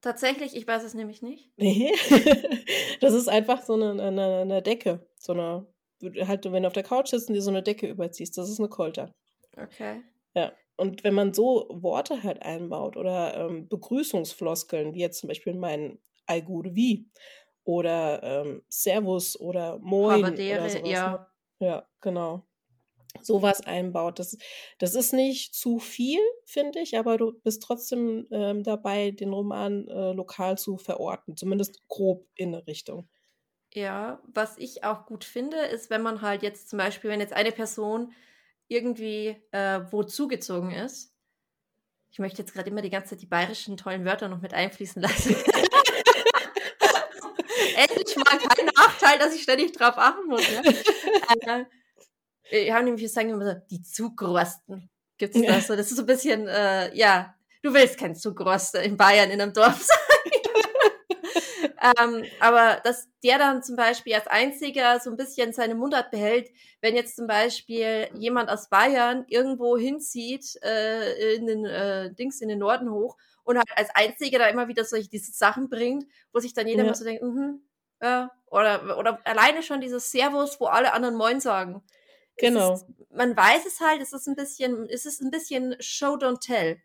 Tatsächlich, 0.00 0.54
ich 0.54 0.66
weiß 0.66 0.84
es 0.84 0.94
nämlich 0.94 1.22
nicht. 1.22 1.50
Nee, 1.56 1.92
das 3.00 3.14
ist 3.14 3.28
einfach 3.28 3.62
so 3.62 3.74
eine, 3.74 4.00
eine, 4.02 4.38
eine 4.42 4.62
Decke, 4.62 5.06
so 5.18 5.32
eine, 5.32 5.66
halt, 6.26 6.44
wenn 6.50 6.62
du 6.62 6.66
auf 6.68 6.74
der 6.74 6.82
Couch 6.82 7.08
sitzt 7.08 7.28
und 7.28 7.34
dir 7.34 7.42
so 7.42 7.50
eine 7.50 7.62
Decke 7.62 7.88
überziehst, 7.88 8.38
das 8.38 8.48
ist 8.48 8.60
eine 8.60 8.68
Kolter. 8.68 9.12
Okay. 9.56 10.02
Ja, 10.34 10.52
und 10.76 11.04
wenn 11.04 11.14
man 11.14 11.34
so 11.34 11.68
Worte 11.70 12.22
halt 12.22 12.42
einbaut 12.42 12.96
oder 12.96 13.34
ähm, 13.36 13.68
Begrüßungsfloskeln, 13.68 14.94
wie 14.94 15.00
jetzt 15.00 15.20
zum 15.20 15.28
Beispiel 15.28 15.54
mein 15.54 15.98
Algur 16.26 16.64
wie, 16.74 17.10
oder 17.64 18.22
ähm, 18.22 18.62
Servus 18.68 19.38
oder 19.40 19.78
Moin 19.78 20.24
Havadere, 20.24 20.60
oder 20.60 20.70
sowas. 20.70 20.90
ja. 20.90 21.10
Ne? 21.10 21.26
Ja, 21.66 21.88
genau. 22.00 22.46
Sowas 23.22 23.60
einbaut. 23.64 24.18
Das, 24.18 24.36
das 24.78 24.94
ist 24.94 25.12
nicht 25.12 25.54
zu 25.54 25.78
viel, 25.78 26.20
finde 26.46 26.80
ich, 26.80 26.98
aber 26.98 27.16
du 27.16 27.32
bist 27.32 27.62
trotzdem 27.62 28.26
ähm, 28.30 28.64
dabei, 28.64 29.12
den 29.12 29.32
Roman 29.32 29.86
äh, 29.86 30.12
lokal 30.12 30.58
zu 30.58 30.78
verorten, 30.78 31.36
zumindest 31.36 31.86
grob 31.86 32.26
in 32.34 32.54
eine 32.54 32.66
Richtung. 32.66 33.08
Ja, 33.72 34.20
was 34.26 34.58
ich 34.58 34.84
auch 34.84 35.06
gut 35.06 35.24
finde, 35.24 35.58
ist, 35.58 35.90
wenn 35.90 36.02
man 36.02 36.22
halt 36.22 36.42
jetzt 36.42 36.68
zum 36.68 36.78
Beispiel, 36.78 37.10
wenn 37.10 37.20
jetzt 37.20 37.32
eine 37.32 37.52
Person 37.52 38.12
irgendwie 38.68 39.36
äh, 39.52 39.80
wo 39.90 40.02
zugezogen 40.02 40.72
ist, 40.72 41.12
ich 42.10 42.18
möchte 42.20 42.42
jetzt 42.42 42.52
gerade 42.52 42.70
immer 42.70 42.82
die 42.82 42.90
ganze 42.90 43.10
Zeit 43.10 43.22
die 43.22 43.26
bayerischen 43.26 43.76
tollen 43.76 44.04
Wörter 44.04 44.28
noch 44.28 44.40
mit 44.40 44.54
einfließen 44.54 45.02
lassen. 45.02 45.34
endlich 48.16 48.48
mal 48.48 48.54
kein 48.54 48.66
Nachteil, 48.66 49.18
dass 49.18 49.34
ich 49.34 49.42
ständig 49.42 49.72
drauf 49.72 49.94
achten 49.96 50.26
muss. 50.28 50.42
Ne? 50.50 50.62
äh, 52.50 52.66
wir 52.66 52.74
haben 52.74 52.84
nämlich, 52.84 53.16
immer 53.16 53.44
so, 53.44 53.60
die 53.70 53.82
Zugrosten. 53.82 54.90
Gibt 55.18 55.36
es 55.36 55.42
ja. 55.42 55.52
das 55.52 55.66
so? 55.66 55.76
Das 55.76 55.90
ist 55.90 55.96
so 55.96 56.02
ein 56.02 56.06
bisschen, 56.06 56.48
äh, 56.48 56.94
ja, 56.96 57.34
du 57.62 57.72
willst 57.72 57.98
kein 57.98 58.16
Zugroster 58.16 58.82
in 58.82 58.96
Bayern 58.96 59.30
in 59.30 59.40
einem 59.40 59.52
Dorf 59.52 59.80
sein. 59.82 59.98
ähm, 61.98 62.24
aber 62.40 62.80
dass 62.82 63.08
der 63.22 63.38
dann 63.38 63.62
zum 63.62 63.76
Beispiel 63.76 64.14
als 64.14 64.26
einziger 64.26 65.00
so 65.00 65.10
ein 65.10 65.16
bisschen 65.16 65.52
seine 65.52 65.74
Mundart 65.74 66.10
behält, 66.10 66.50
wenn 66.80 66.96
jetzt 66.96 67.16
zum 67.16 67.26
Beispiel 67.26 68.08
jemand 68.14 68.50
aus 68.50 68.68
Bayern 68.68 69.24
irgendwo 69.28 69.76
hinzieht, 69.76 70.56
äh, 70.62 71.36
in 71.36 71.46
den 71.46 71.64
äh, 71.64 72.12
Dings 72.14 72.40
in 72.40 72.48
den 72.48 72.58
Norden 72.58 72.90
hoch 72.90 73.16
und 73.44 73.56
halt 73.56 73.70
als 73.76 73.90
einziger 73.94 74.38
da 74.38 74.48
immer 74.48 74.68
wieder 74.68 74.84
solche 74.84 75.08
diese 75.08 75.32
Sachen 75.32 75.68
bringt, 75.68 76.06
wo 76.32 76.40
sich 76.40 76.54
dann 76.54 76.66
jeder 76.66 76.82
ja. 76.82 76.90
mal 76.90 76.94
so 76.94 77.04
denkt, 77.04 77.22
mhm, 77.22 77.62
ja, 78.04 78.30
oder, 78.46 78.98
oder 78.98 79.18
alleine 79.24 79.62
schon 79.62 79.80
dieses 79.80 80.12
Servus, 80.12 80.60
wo 80.60 80.66
alle 80.66 80.92
anderen 80.92 81.16
Moin 81.16 81.40
sagen. 81.40 81.82
Genau. 82.36 82.74
Ist, 82.74 82.86
man 83.10 83.36
weiß 83.36 83.64
es 83.66 83.80
halt, 83.80 84.02
es 84.02 84.12
ist 84.12 84.28
ein 84.28 84.36
bisschen, 84.36 84.88
es 84.88 85.06
ist 85.06 85.22
ein 85.22 85.30
bisschen 85.30 85.74
Show 85.80 86.14
don't 86.14 86.40
tell. 86.40 86.78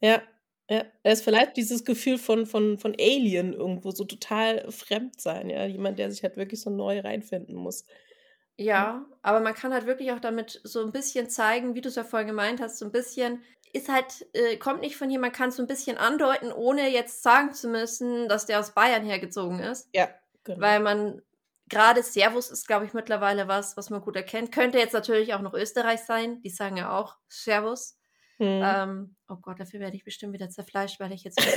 Ja, 0.00 0.22
ja. 0.68 0.84
Es 1.02 1.20
ist 1.20 1.24
vielleicht 1.24 1.56
dieses 1.56 1.84
Gefühl 1.84 2.18
von, 2.18 2.46
von, 2.46 2.78
von 2.78 2.94
Alien 2.98 3.52
irgendwo 3.52 3.90
so 3.90 4.04
total 4.04 4.70
fremd 4.72 5.20
sein, 5.20 5.48
ja. 5.50 5.64
Jemand, 5.64 5.98
der 5.98 6.10
sich 6.10 6.22
halt 6.22 6.36
wirklich 6.36 6.60
so 6.60 6.70
neu 6.70 7.00
reinfinden 7.00 7.54
muss. 7.54 7.84
Ja, 8.56 9.04
aber 9.22 9.40
man 9.40 9.54
kann 9.54 9.72
halt 9.72 9.86
wirklich 9.86 10.12
auch 10.12 10.20
damit 10.20 10.60
so 10.64 10.84
ein 10.84 10.92
bisschen 10.92 11.28
zeigen, 11.28 11.74
wie 11.74 11.80
du 11.80 11.88
es 11.88 11.96
ja 11.96 12.04
vorhin 12.04 12.28
gemeint 12.28 12.60
hast, 12.60 12.78
so 12.78 12.84
ein 12.84 12.92
bisschen, 12.92 13.42
ist 13.72 13.88
halt, 13.88 14.26
äh, 14.32 14.56
kommt 14.56 14.80
nicht 14.80 14.96
von 14.96 15.10
hier, 15.10 15.18
man 15.18 15.32
kann 15.32 15.48
es 15.48 15.56
so 15.56 15.62
ein 15.62 15.66
bisschen 15.66 15.96
andeuten, 15.96 16.52
ohne 16.52 16.88
jetzt 16.88 17.22
sagen 17.22 17.52
zu 17.52 17.68
müssen, 17.68 18.28
dass 18.28 18.46
der 18.46 18.60
aus 18.60 18.72
Bayern 18.72 19.04
hergezogen 19.04 19.58
ist. 19.60 19.88
Ja, 19.92 20.08
genau. 20.44 20.60
Weil 20.60 20.80
man, 20.80 21.22
gerade 21.68 22.02
Servus 22.02 22.50
ist, 22.50 22.66
glaube 22.66 22.86
ich, 22.86 22.94
mittlerweile 22.94 23.48
was, 23.48 23.76
was 23.76 23.90
man 23.90 24.00
gut 24.00 24.16
erkennt. 24.16 24.52
Könnte 24.52 24.78
jetzt 24.78 24.92
natürlich 24.92 25.34
auch 25.34 25.40
noch 25.40 25.54
Österreich 25.54 26.00
sein, 26.00 26.40
die 26.42 26.50
sagen 26.50 26.76
ja 26.76 26.96
auch 26.98 27.16
Servus. 27.28 27.98
Hm. 28.38 28.62
Ähm, 28.64 29.16
oh 29.28 29.36
Gott, 29.36 29.60
dafür 29.60 29.80
werde 29.80 29.96
ich 29.96 30.04
bestimmt 30.04 30.32
wieder 30.32 30.50
zerfleischt, 30.50 31.00
weil 31.00 31.12
ich 31.12 31.24
jetzt. 31.24 31.38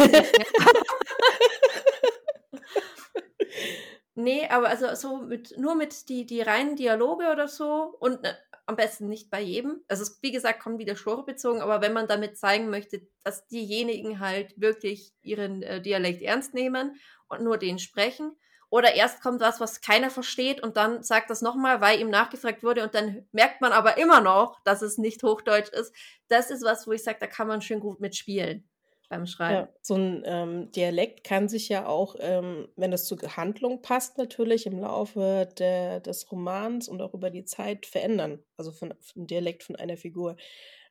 nee, 4.16 4.48
aber 4.48 4.70
also 4.70 4.94
so 4.96 5.18
mit, 5.18 5.58
nur 5.58 5.76
mit 5.76 6.08
die, 6.10 6.26
die 6.26 6.42
reinen 6.42 6.76
Dialoge 6.76 7.32
oder 7.32 7.48
so 7.48 7.96
und 8.00 8.22
ne, 8.22 8.38
am 8.68 8.76
besten 8.76 9.08
nicht 9.08 9.32
bei 9.32 9.42
jedem. 9.42 9.84
Also 9.88 10.04
es, 10.04 10.20
wie 10.22 10.32
gesagt, 10.32 10.60
kommt 10.60 10.78
wieder 10.78 10.96
bezogen, 11.24 11.62
aber 11.62 11.82
wenn 11.82 11.94
man 11.94 12.08
damit 12.08 12.38
zeigen 12.38 12.70
möchte, 12.70 13.08
dass 13.24 13.48
diejenigen 13.48 14.20
halt 14.20 14.60
wirklich 14.60 15.16
ihren 15.22 15.64
äh, 15.64 15.82
Dialekt 15.82 16.22
ernst 16.22 16.54
nehmen 16.54 17.00
und 17.28 17.42
nur 17.42 17.58
den 17.58 17.80
sprechen, 17.80 18.36
oder 18.70 18.94
erst 18.96 19.22
kommt 19.22 19.42
was, 19.42 19.60
was 19.60 19.82
keiner 19.82 20.10
versteht 20.10 20.62
und 20.62 20.78
dann 20.78 21.04
sagt 21.04 21.30
das 21.30 21.42
nochmal, 21.42 21.82
weil 21.82 22.00
ihm 22.00 22.10
nachgefragt 22.10 22.64
wurde 22.64 22.84
und 22.84 22.94
dann 22.94 23.26
merkt 23.32 23.62
man 23.62 23.72
aber 23.72 23.98
immer 23.98 24.22
noch, 24.22 24.60
dass 24.64 24.82
es 24.82 24.98
nicht 24.98 25.24
Hochdeutsch 25.24 25.70
ist. 25.70 25.94
Das 26.28 26.52
ist 26.52 26.64
was, 26.64 26.88
wo 26.88 26.92
ich 26.92 27.04
sage, 27.04 27.18
da 27.20 27.28
kann 27.28 27.48
man 27.48 27.62
schön 27.62 27.80
gut 27.80 28.00
mitspielen. 28.02 28.68
beim 29.10 29.26
Schreiben. 29.26 29.68
Ja, 29.68 29.74
so 29.82 29.96
ein 29.96 30.24
ähm, 30.26 30.72
Dialekt 30.72 31.24
kann 31.24 31.48
sich 31.48 31.70
ja 31.70 31.86
auch, 31.86 32.16
ähm, 32.20 32.68
wenn 32.76 32.92
es 32.92 33.06
zur 33.06 33.20
Handlung 33.38 33.82
passt 33.82 34.18
natürlich, 34.18 34.66
im 34.66 34.80
Laufe 34.80 35.48
der 35.58 36.02
des 36.02 36.30
Romans 36.32 36.90
und 36.90 37.02
auch 37.02 37.14
über 37.14 37.30
die 37.30 37.46
Zeit 37.46 37.86
verändern, 37.86 38.44
also 38.58 38.72
von 38.72 38.94
von 39.00 39.28
Dialekt 39.28 39.64
von 39.64 39.78
einer 39.78 39.98
Figur. 39.98 40.36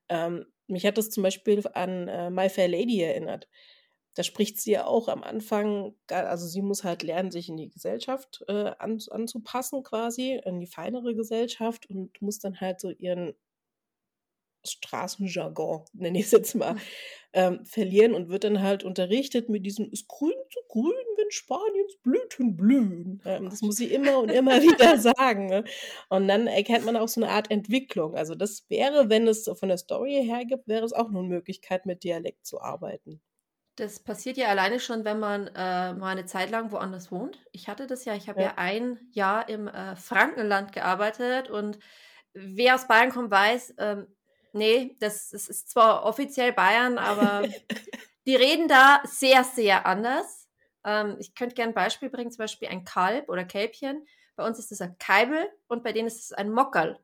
Ähm, 0.08 0.46
mich 0.66 0.86
hat 0.86 0.98
das 0.98 1.10
zum 1.10 1.22
Beispiel 1.22 1.62
an, 1.74 2.08
äh, 2.08 2.30
My 2.30 2.48
Fair 2.48 2.68
Lady 2.68 3.02
erinnert. 3.02 3.48
Da 4.16 4.22
spricht 4.22 4.60
sie 4.60 4.72
ja 4.72 4.86
auch 4.86 5.08
am 5.08 5.22
Anfang 5.22 5.94
also 6.08 6.46
sie 6.46 6.62
muss 6.62 6.84
halt 6.84 7.02
lernen, 7.02 7.30
sich 7.30 7.48
in 7.48 7.56
die 7.56 7.68
Gesellschaft, 7.68 8.42
äh, 8.48 8.72
an 8.78 8.98
anzupassen 9.10 9.82
quasi, 9.82 10.40
in 10.44 10.58
die 10.58 10.66
feinere 10.66 11.14
Gesellschaft 11.14 11.88
und 11.88 12.20
muss 12.22 12.38
dann 12.38 12.60
halt 12.60 12.80
so 12.80 12.90
ihren 12.90 13.34
Straßenjargon, 14.64 15.84
nenne 15.92 16.18
ich 16.18 16.26
es 16.26 16.30
jetzt 16.32 16.54
mal, 16.54 16.76
ähm, 17.32 17.64
verlieren 17.66 18.14
und 18.14 18.28
wird 18.30 18.44
dann 18.44 18.62
halt 18.62 18.84
unterrichtet 18.84 19.48
mit 19.48 19.66
diesem 19.66 19.90
ist 19.92 20.08
grün 20.08 20.32
zu 20.50 20.60
grün, 20.68 20.94
wenn 21.16 21.30
Spaniens 21.30 21.96
Blüten 22.02 22.56
blühen. 22.56 23.22
Ähm, 23.26 23.50
das 23.50 23.60
muss 23.60 23.76
sie 23.76 23.86
immer 23.92 24.18
und 24.18 24.30
immer 24.30 24.52
wieder 24.62 24.98
sagen. 24.98 25.46
Ne? 25.46 25.64
Und 26.08 26.28
dann 26.28 26.46
erkennt 26.46 26.86
man 26.86 26.96
auch 26.96 27.08
so 27.08 27.20
eine 27.20 27.30
Art 27.30 27.50
Entwicklung. 27.50 28.16
Also 28.16 28.34
das 28.34 28.64
wäre, 28.70 29.10
wenn 29.10 29.28
es 29.28 29.50
von 29.58 29.68
der 29.68 29.78
Story 29.78 30.22
her 30.24 30.44
gibt, 30.46 30.68
wäre 30.68 30.84
es 30.84 30.92
auch 30.92 31.08
eine 31.08 31.22
Möglichkeit, 31.22 31.86
mit 31.86 32.04
Dialekt 32.04 32.46
zu 32.46 32.60
arbeiten. 32.60 33.20
Das 33.76 34.00
passiert 34.00 34.36
ja 34.36 34.48
alleine 34.48 34.80
schon, 34.80 35.04
wenn 35.04 35.18
man 35.18 35.48
äh, 35.48 35.92
mal 35.92 36.12
eine 36.12 36.24
Zeit 36.24 36.50
lang 36.50 36.72
woanders 36.72 37.12
wohnt. 37.12 37.38
Ich 37.52 37.68
hatte 37.68 37.86
das 37.86 38.04
ja, 38.06 38.14
ich 38.14 38.28
habe 38.28 38.40
ja. 38.40 38.48
ja 38.48 38.54
ein 38.56 38.98
Jahr 39.12 39.48
im 39.48 39.68
äh, 39.68 39.96
Frankenland 39.96 40.72
gearbeitet 40.72 41.50
und 41.50 41.78
wer 42.32 42.74
aus 42.74 42.88
Bayern 42.88 43.10
kommt, 43.10 43.30
weiß, 43.30 43.74
ähm, 43.78 44.06
Nee, 44.56 44.96
das, 45.00 45.28
das 45.28 45.48
ist 45.48 45.68
zwar 45.68 46.04
offiziell 46.04 46.50
Bayern, 46.50 46.96
aber 46.96 47.46
die 48.26 48.36
reden 48.36 48.68
da 48.68 49.02
sehr, 49.04 49.44
sehr 49.44 49.84
anders. 49.84 50.48
Ähm, 50.82 51.16
ich 51.18 51.34
könnte 51.34 51.54
gerne 51.54 51.72
ein 51.72 51.74
Beispiel 51.74 52.08
bringen, 52.08 52.30
zum 52.30 52.38
Beispiel 52.38 52.68
ein 52.68 52.86
Kalb 52.86 53.28
oder 53.28 53.44
Kälbchen. 53.44 54.06
Bei 54.34 54.46
uns 54.46 54.58
ist 54.58 54.72
es 54.72 54.80
ein 54.80 54.96
Keibel 54.96 55.46
und 55.68 55.84
bei 55.84 55.92
denen 55.92 56.06
ist 56.06 56.24
es 56.24 56.32
ein 56.32 56.50
Mockerl. 56.50 56.98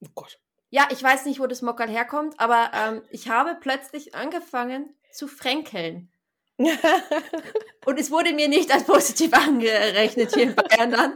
Oh 0.00 0.08
Gott. 0.16 0.40
Ja, 0.70 0.88
ich 0.90 1.00
weiß 1.00 1.26
nicht, 1.26 1.38
wo 1.38 1.46
das 1.46 1.62
Mockerl 1.62 1.88
herkommt, 1.88 2.34
aber 2.40 2.72
ähm, 2.74 3.02
ich 3.10 3.28
habe 3.28 3.56
plötzlich 3.60 4.16
angefangen 4.16 4.92
zu 5.16 5.28
fränkeln. 5.28 6.10
Und 7.86 8.00
es 8.00 8.10
wurde 8.10 8.32
mir 8.32 8.48
nicht 8.48 8.72
als 8.72 8.84
positiv 8.84 9.32
angerechnet 9.34 10.34
hier 10.34 10.44
in 10.44 10.54
Bayern 10.54 10.90
dann. 10.90 11.14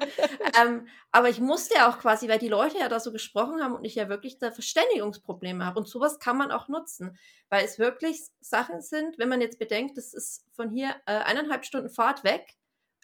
Ähm, 0.60 0.86
aber 1.12 1.30
ich 1.30 1.40
musste 1.40 1.88
auch 1.88 1.98
quasi, 1.98 2.28
weil 2.28 2.38
die 2.38 2.48
Leute 2.48 2.78
ja 2.78 2.88
da 2.88 3.00
so 3.00 3.10
gesprochen 3.10 3.62
haben 3.62 3.74
und 3.74 3.84
ich 3.84 3.94
ja 3.94 4.08
wirklich 4.08 4.38
da 4.38 4.52
Verständigungsprobleme 4.52 5.64
habe. 5.64 5.80
Und 5.80 5.88
sowas 5.88 6.18
kann 6.18 6.36
man 6.36 6.52
auch 6.52 6.68
nutzen, 6.68 7.18
weil 7.48 7.64
es 7.64 7.78
wirklich 7.78 8.20
Sachen 8.40 8.82
sind, 8.82 9.18
wenn 9.18 9.28
man 9.28 9.40
jetzt 9.40 9.58
bedenkt, 9.58 9.96
das 9.96 10.12
ist 10.12 10.44
von 10.52 10.70
hier 10.70 10.90
äh, 11.06 11.12
eineinhalb 11.12 11.64
Stunden 11.64 11.90
Fahrt 11.90 12.22
weg, 12.22 12.54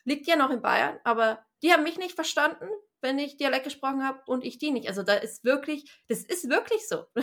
liegt 0.04 0.26
ja 0.28 0.36
noch 0.36 0.50
in 0.50 0.62
Bayern, 0.62 1.00
aber 1.04 1.44
die 1.62 1.72
haben 1.72 1.82
mich 1.82 1.98
nicht 1.98 2.14
verstanden, 2.14 2.68
wenn 3.00 3.18
ich 3.18 3.38
Dialekt 3.38 3.64
gesprochen 3.64 4.06
habe 4.06 4.20
und 4.26 4.44
ich 4.44 4.58
die 4.58 4.70
nicht. 4.70 4.88
Also 4.88 5.02
da 5.02 5.14
ist 5.14 5.44
wirklich, 5.44 5.90
das 6.08 6.22
ist 6.22 6.48
wirklich 6.48 6.86
so. 6.86 7.06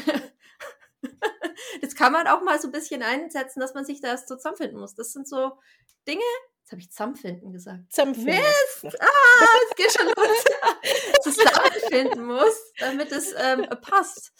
das 1.81 1.95
kann 1.95 2.11
man 2.11 2.27
auch 2.27 2.41
mal 2.41 2.59
so 2.59 2.67
ein 2.67 2.71
bisschen 2.71 3.03
einsetzen, 3.03 3.59
dass 3.59 3.73
man 3.73 3.85
sich 3.85 4.01
da 4.01 4.09
erst 4.09 4.27
so 4.27 4.35
zusammenfinden 4.35 4.79
muss. 4.79 4.95
Das 4.95 5.11
sind 5.11 5.27
so 5.27 5.51
Dinge, 6.07 6.23
jetzt 6.61 6.71
habe 6.71 6.81
ich 6.81 6.89
zusammenfinden 6.89 7.51
gesagt. 7.51 7.91
Zusammenfinden. 7.91 8.35
Mist! 8.35 9.01
Ah, 9.01 9.45
es 9.69 9.75
geht 9.75 9.91
schon 9.91 10.07
los. 10.07 10.43
zusammenfinden 11.23 12.25
muss, 12.25 12.73
damit 12.79 13.11
es 13.11 13.33
ähm, 13.37 13.67
passt. 13.81 14.33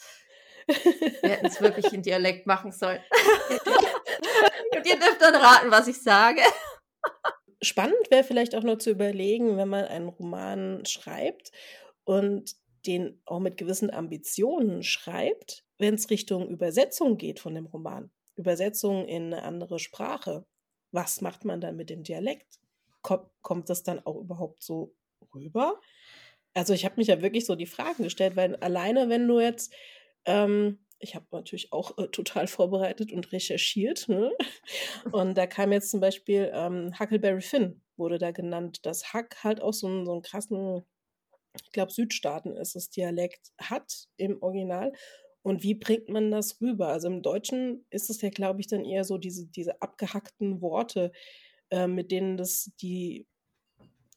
Wir 0.66 1.30
hätten 1.30 1.46
es 1.46 1.60
wirklich 1.60 1.92
in 1.92 2.02
Dialekt 2.02 2.46
machen 2.46 2.72
sollen. 2.72 3.02
Und 4.76 4.86
ihr 4.86 4.98
dürft 4.98 5.20
dann 5.20 5.34
raten, 5.34 5.70
was 5.70 5.88
ich 5.88 6.02
sage. 6.02 6.40
Spannend 7.60 8.10
wäre 8.10 8.24
vielleicht 8.24 8.54
auch 8.54 8.62
nur 8.62 8.78
zu 8.78 8.90
überlegen, 8.90 9.56
wenn 9.56 9.68
man 9.68 9.84
einen 9.84 10.08
Roman 10.08 10.84
schreibt 10.86 11.50
und 12.04 12.54
den 12.86 13.20
auch 13.24 13.40
mit 13.40 13.56
gewissen 13.56 13.90
Ambitionen 13.90 14.82
schreibt, 14.82 15.63
wenn 15.78 15.94
es 15.94 16.10
Richtung 16.10 16.48
Übersetzung 16.48 17.16
geht 17.18 17.40
von 17.40 17.54
dem 17.54 17.66
Roman. 17.66 18.10
Übersetzung 18.36 19.06
in 19.06 19.32
eine 19.32 19.42
andere 19.42 19.78
Sprache. 19.78 20.46
Was 20.92 21.20
macht 21.20 21.44
man 21.44 21.60
dann 21.60 21.76
mit 21.76 21.90
dem 21.90 22.02
Dialekt? 22.02 22.60
Kommt, 23.02 23.68
das 23.68 23.82
dann 23.82 24.04
auch 24.06 24.16
überhaupt 24.16 24.62
so 24.62 24.94
rüber? 25.34 25.80
Also 26.54 26.72
ich 26.72 26.84
habe 26.84 26.96
mich 26.96 27.08
ja 27.08 27.20
wirklich 27.20 27.46
so 27.46 27.54
die 27.54 27.66
Fragen 27.66 28.04
gestellt, 28.04 28.36
weil 28.36 28.56
alleine 28.56 29.08
wenn 29.08 29.26
du 29.26 29.40
jetzt, 29.40 29.74
ähm, 30.24 30.78
ich 30.98 31.14
habe 31.14 31.26
natürlich 31.32 31.72
auch 31.72 31.98
äh, 31.98 32.08
total 32.08 32.46
vorbereitet 32.46 33.12
und 33.12 33.32
recherchiert, 33.32 34.08
ne? 34.08 34.32
und 35.12 35.36
da 35.36 35.46
kam 35.46 35.72
jetzt 35.72 35.90
zum 35.90 36.00
Beispiel 36.00 36.50
ähm, 36.54 36.98
Huckleberry 36.98 37.42
Finn, 37.42 37.82
wurde 37.96 38.18
da 38.18 38.30
genannt, 38.30 38.86
dass 38.86 39.12
Huck 39.12 39.42
halt 39.42 39.60
auch 39.60 39.74
so 39.74 40.04
so 40.04 40.12
einen 40.12 40.22
krassen 40.22 40.84
ich 41.62 41.72
glaube, 41.72 41.92
Südstaaten 41.92 42.56
ist 42.56 42.76
es, 42.76 42.90
Dialekt 42.90 43.52
hat 43.58 44.08
im 44.16 44.42
Original. 44.42 44.92
Und 45.44 45.62
wie 45.62 45.74
bringt 45.74 46.08
man 46.08 46.30
das 46.30 46.58
rüber? 46.62 46.88
Also 46.88 47.06
im 47.08 47.20
Deutschen 47.20 47.84
ist 47.90 48.08
es 48.08 48.22
ja, 48.22 48.30
glaube 48.30 48.62
ich, 48.62 48.66
dann 48.66 48.82
eher 48.82 49.04
so 49.04 49.18
diese, 49.18 49.46
diese 49.46 49.82
abgehackten 49.82 50.62
Worte, 50.62 51.12
äh, 51.68 51.86
mit 51.86 52.10
denen 52.10 52.38
das 52.38 52.72
die, 52.80 53.26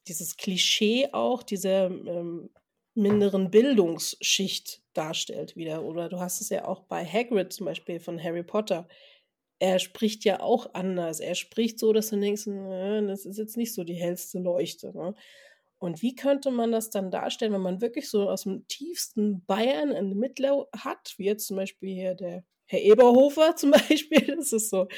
dieses 0.08 0.38
Klischee 0.38 1.10
auch 1.12 1.42
dieser 1.42 1.90
ähm, 1.90 2.48
minderen 2.94 3.50
Bildungsschicht 3.50 4.82
darstellt 4.94 5.54
wieder. 5.54 5.84
Oder 5.84 6.08
du 6.08 6.18
hast 6.18 6.40
es 6.40 6.48
ja 6.48 6.64
auch 6.64 6.84
bei 6.84 7.04
Hagrid 7.04 7.52
zum 7.52 7.66
Beispiel 7.66 8.00
von 8.00 8.22
Harry 8.22 8.42
Potter. 8.42 8.88
Er 9.58 9.80
spricht 9.80 10.24
ja 10.24 10.40
auch 10.40 10.72
anders. 10.72 11.20
Er 11.20 11.34
spricht 11.34 11.78
so, 11.78 11.92
dass 11.92 12.08
du 12.08 12.18
denkst, 12.18 12.46
das 12.46 13.26
ist 13.26 13.36
jetzt 13.36 13.58
nicht 13.58 13.74
so 13.74 13.84
die 13.84 13.96
hellste 13.96 14.38
Leuchte. 14.38 14.96
Ne? 14.96 15.14
Und 15.78 16.02
wie 16.02 16.14
könnte 16.14 16.50
man 16.50 16.72
das 16.72 16.90
dann 16.90 17.10
darstellen, 17.10 17.52
wenn 17.52 17.60
man 17.60 17.80
wirklich 17.80 18.10
so 18.10 18.28
aus 18.28 18.42
dem 18.42 18.66
tiefsten 18.66 19.44
Bayern 19.44 19.92
ein 19.92 20.16
Mittler 20.16 20.66
hat, 20.76 21.14
wie 21.18 21.26
jetzt 21.26 21.46
zum 21.46 21.56
Beispiel 21.56 21.94
hier 21.94 22.14
der 22.14 22.44
Herr 22.66 22.80
Eberhofer 22.80 23.56
zum 23.56 23.70
Beispiel, 23.70 24.36
das 24.36 24.52
ist 24.52 24.70
so 24.70 24.88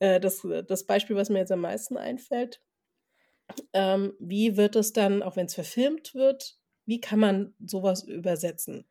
äh, 0.00 0.20
das, 0.20 0.46
das 0.66 0.84
Beispiel, 0.84 1.16
was 1.16 1.30
mir 1.30 1.38
jetzt 1.38 1.52
am 1.52 1.60
meisten 1.60 1.96
einfällt. 1.96 2.60
Ähm, 3.72 4.14
wie 4.18 4.56
wird 4.56 4.74
es 4.74 4.92
dann, 4.92 5.22
auch 5.22 5.36
wenn 5.36 5.46
es 5.46 5.54
verfilmt 5.54 6.14
wird, 6.14 6.58
wie 6.86 7.00
kann 7.00 7.20
man 7.20 7.54
sowas 7.64 8.02
übersetzen? 8.02 8.86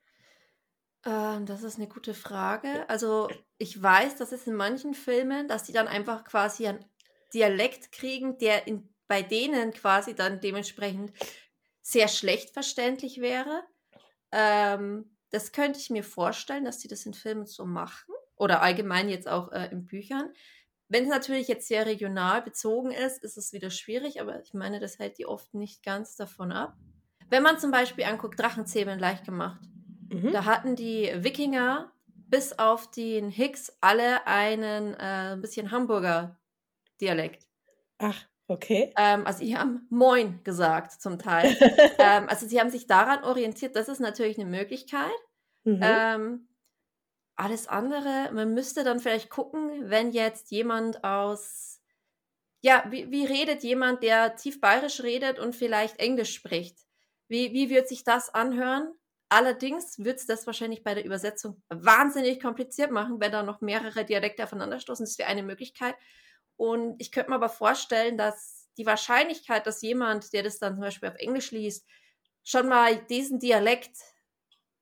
Ähm, 1.05 1.45
das 1.45 1.63
ist 1.63 1.77
eine 1.77 1.87
gute 1.87 2.13
Frage. 2.13 2.87
Also 2.89 3.29
ich 3.57 3.81
weiß, 3.81 4.15
dass 4.15 4.31
es 4.31 4.47
in 4.47 4.55
manchen 4.55 4.93
Filmen, 4.93 5.47
dass 5.47 5.63
die 5.63 5.73
dann 5.73 5.87
einfach 5.87 6.23
quasi 6.23 6.67
einen 6.67 6.85
Dialekt 7.33 7.91
kriegen, 7.91 8.37
der 8.37 8.67
in 8.67 8.92
bei 9.07 9.21
denen 9.21 9.71
quasi 9.73 10.15
dann 10.15 10.39
dementsprechend 10.39 11.11
sehr 11.81 12.07
schlecht 12.07 12.51
verständlich 12.51 13.19
wäre. 13.19 13.63
Ähm, 14.31 15.17
das 15.29 15.51
könnte 15.51 15.79
ich 15.79 15.89
mir 15.89 16.03
vorstellen, 16.03 16.65
dass 16.65 16.79
sie 16.79 16.87
das 16.87 17.05
in 17.05 17.13
Filmen 17.13 17.45
so 17.45 17.65
machen 17.65 18.13
oder 18.35 18.61
allgemein 18.61 19.09
jetzt 19.09 19.27
auch 19.27 19.51
äh, 19.51 19.69
in 19.71 19.85
Büchern. 19.85 20.31
Wenn 20.87 21.03
es 21.03 21.09
natürlich 21.09 21.47
jetzt 21.47 21.67
sehr 21.67 21.85
regional 21.85 22.41
bezogen 22.41 22.91
ist, 22.91 23.23
ist 23.23 23.37
es 23.37 23.51
wieder 23.51 23.69
schwierig, 23.69 24.21
aber 24.21 24.41
ich 24.41 24.53
meine, 24.53 24.79
das 24.79 24.99
hält 24.99 25.17
die 25.17 25.25
oft 25.25 25.53
nicht 25.53 25.83
ganz 25.83 26.15
davon 26.15 26.51
ab. 26.51 26.77
Wenn 27.29 27.41
man 27.41 27.59
zum 27.59 27.71
Beispiel 27.71 28.03
anguckt, 28.03 28.39
Drachenzähmen 28.39 28.99
leicht 28.99 29.25
gemacht, 29.25 29.61
mhm. 30.09 30.31
da 30.31 30.45
hatten 30.45 30.75
die 30.75 31.11
Wikinger 31.15 31.91
bis 32.05 32.57
auf 32.59 32.91
den 32.91 33.29
Hicks 33.29 33.75
alle 33.81 34.27
einen 34.27 34.93
äh, 34.93 35.37
bisschen 35.41 35.71
Hamburger 35.71 36.39
Dialekt. 37.01 37.47
Ach. 37.97 38.25
Okay. 38.53 38.93
Ähm, 38.97 39.25
also 39.25 39.39
sie 39.39 39.57
haben 39.57 39.87
Moin 39.89 40.43
gesagt 40.43 41.01
zum 41.01 41.17
Teil. 41.17 41.57
ähm, 41.97 42.29
also 42.29 42.45
sie 42.45 42.59
haben 42.59 42.69
sich 42.69 42.85
daran 42.85 43.23
orientiert, 43.23 43.75
das 43.75 43.89
ist 43.89 43.99
natürlich 43.99 44.37
eine 44.37 44.49
Möglichkeit. 44.49 45.09
Mhm. 45.63 45.79
Ähm, 45.81 46.47
alles 47.35 47.67
andere, 47.67 48.29
man 48.31 48.53
müsste 48.53 48.83
dann 48.83 48.99
vielleicht 48.99 49.31
gucken, 49.31 49.89
wenn 49.89 50.11
jetzt 50.11 50.51
jemand 50.51 51.03
aus, 51.03 51.81
ja, 52.61 52.85
wie, 52.91 53.09
wie 53.09 53.25
redet 53.25 53.63
jemand, 53.63 54.03
der 54.03 54.35
tief 54.35 54.61
bayerisch 54.61 55.01
redet 55.01 55.39
und 55.39 55.55
vielleicht 55.55 55.99
Englisch 55.99 56.35
spricht? 56.35 56.77
Wie, 57.27 57.53
wie 57.53 57.71
wird 57.71 57.87
sich 57.87 58.03
das 58.03 58.31
anhören? 58.35 58.93
Allerdings 59.29 59.97
wird 59.97 60.19
es 60.19 60.27
das 60.27 60.45
wahrscheinlich 60.45 60.83
bei 60.83 60.93
der 60.93 61.05
Übersetzung 61.05 61.59
wahnsinnig 61.69 62.39
kompliziert 62.39 62.91
machen, 62.91 63.19
wenn 63.19 63.31
da 63.31 63.41
noch 63.41 63.61
mehrere 63.61 64.05
Dialekte 64.05 64.43
aufeinanderstoßen. 64.43 65.05
Das 65.05 65.17
wäre 65.17 65.29
eine 65.29 65.41
Möglichkeit. 65.41 65.95
Und 66.57 66.95
ich 66.99 67.11
könnte 67.11 67.29
mir 67.29 67.35
aber 67.35 67.49
vorstellen, 67.49 68.17
dass 68.17 68.69
die 68.77 68.85
Wahrscheinlichkeit, 68.85 69.67
dass 69.67 69.81
jemand, 69.81 70.33
der 70.33 70.43
das 70.43 70.59
dann 70.59 70.73
zum 70.73 70.81
Beispiel 70.81 71.09
auf 71.09 71.15
Englisch 71.15 71.51
liest, 71.51 71.85
schon 72.43 72.67
mal 72.67 72.97
diesen 73.05 73.39
Dialekt 73.39 73.97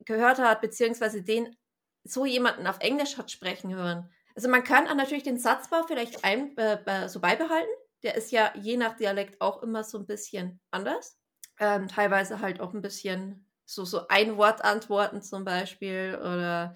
gehört 0.05 0.39
hat, 0.39 0.61
beziehungsweise 0.61 1.21
den 1.21 1.55
so 2.03 2.25
jemanden 2.25 2.67
auf 2.67 2.79
Englisch 2.79 3.17
hat 3.17 3.31
sprechen 3.31 3.73
hören. 3.75 4.09
Also 4.35 4.49
man 4.49 4.63
kann 4.63 4.85
natürlich 4.97 5.23
den 5.23 5.37
Satzbau 5.37 5.83
vielleicht 5.83 6.23
ein, 6.23 6.57
äh, 6.57 7.09
so 7.09 7.19
beibehalten. 7.19 7.69
Der 8.03 8.15
ist 8.15 8.31
ja 8.31 8.51
je 8.55 8.77
nach 8.77 8.95
Dialekt 8.95 9.39
auch 9.41 9.61
immer 9.61 9.83
so 9.83 9.99
ein 9.99 10.07
bisschen 10.07 10.59
anders. 10.71 11.19
Ähm, 11.59 11.87
teilweise 11.87 12.39
halt 12.39 12.59
auch 12.59 12.73
ein 12.73 12.81
bisschen 12.81 13.45
so, 13.65 13.85
so 13.85 14.07
ein 14.07 14.37
Wort 14.37 14.63
antworten 14.63 15.21
zum 15.21 15.45
Beispiel 15.45 16.17
oder 16.19 16.75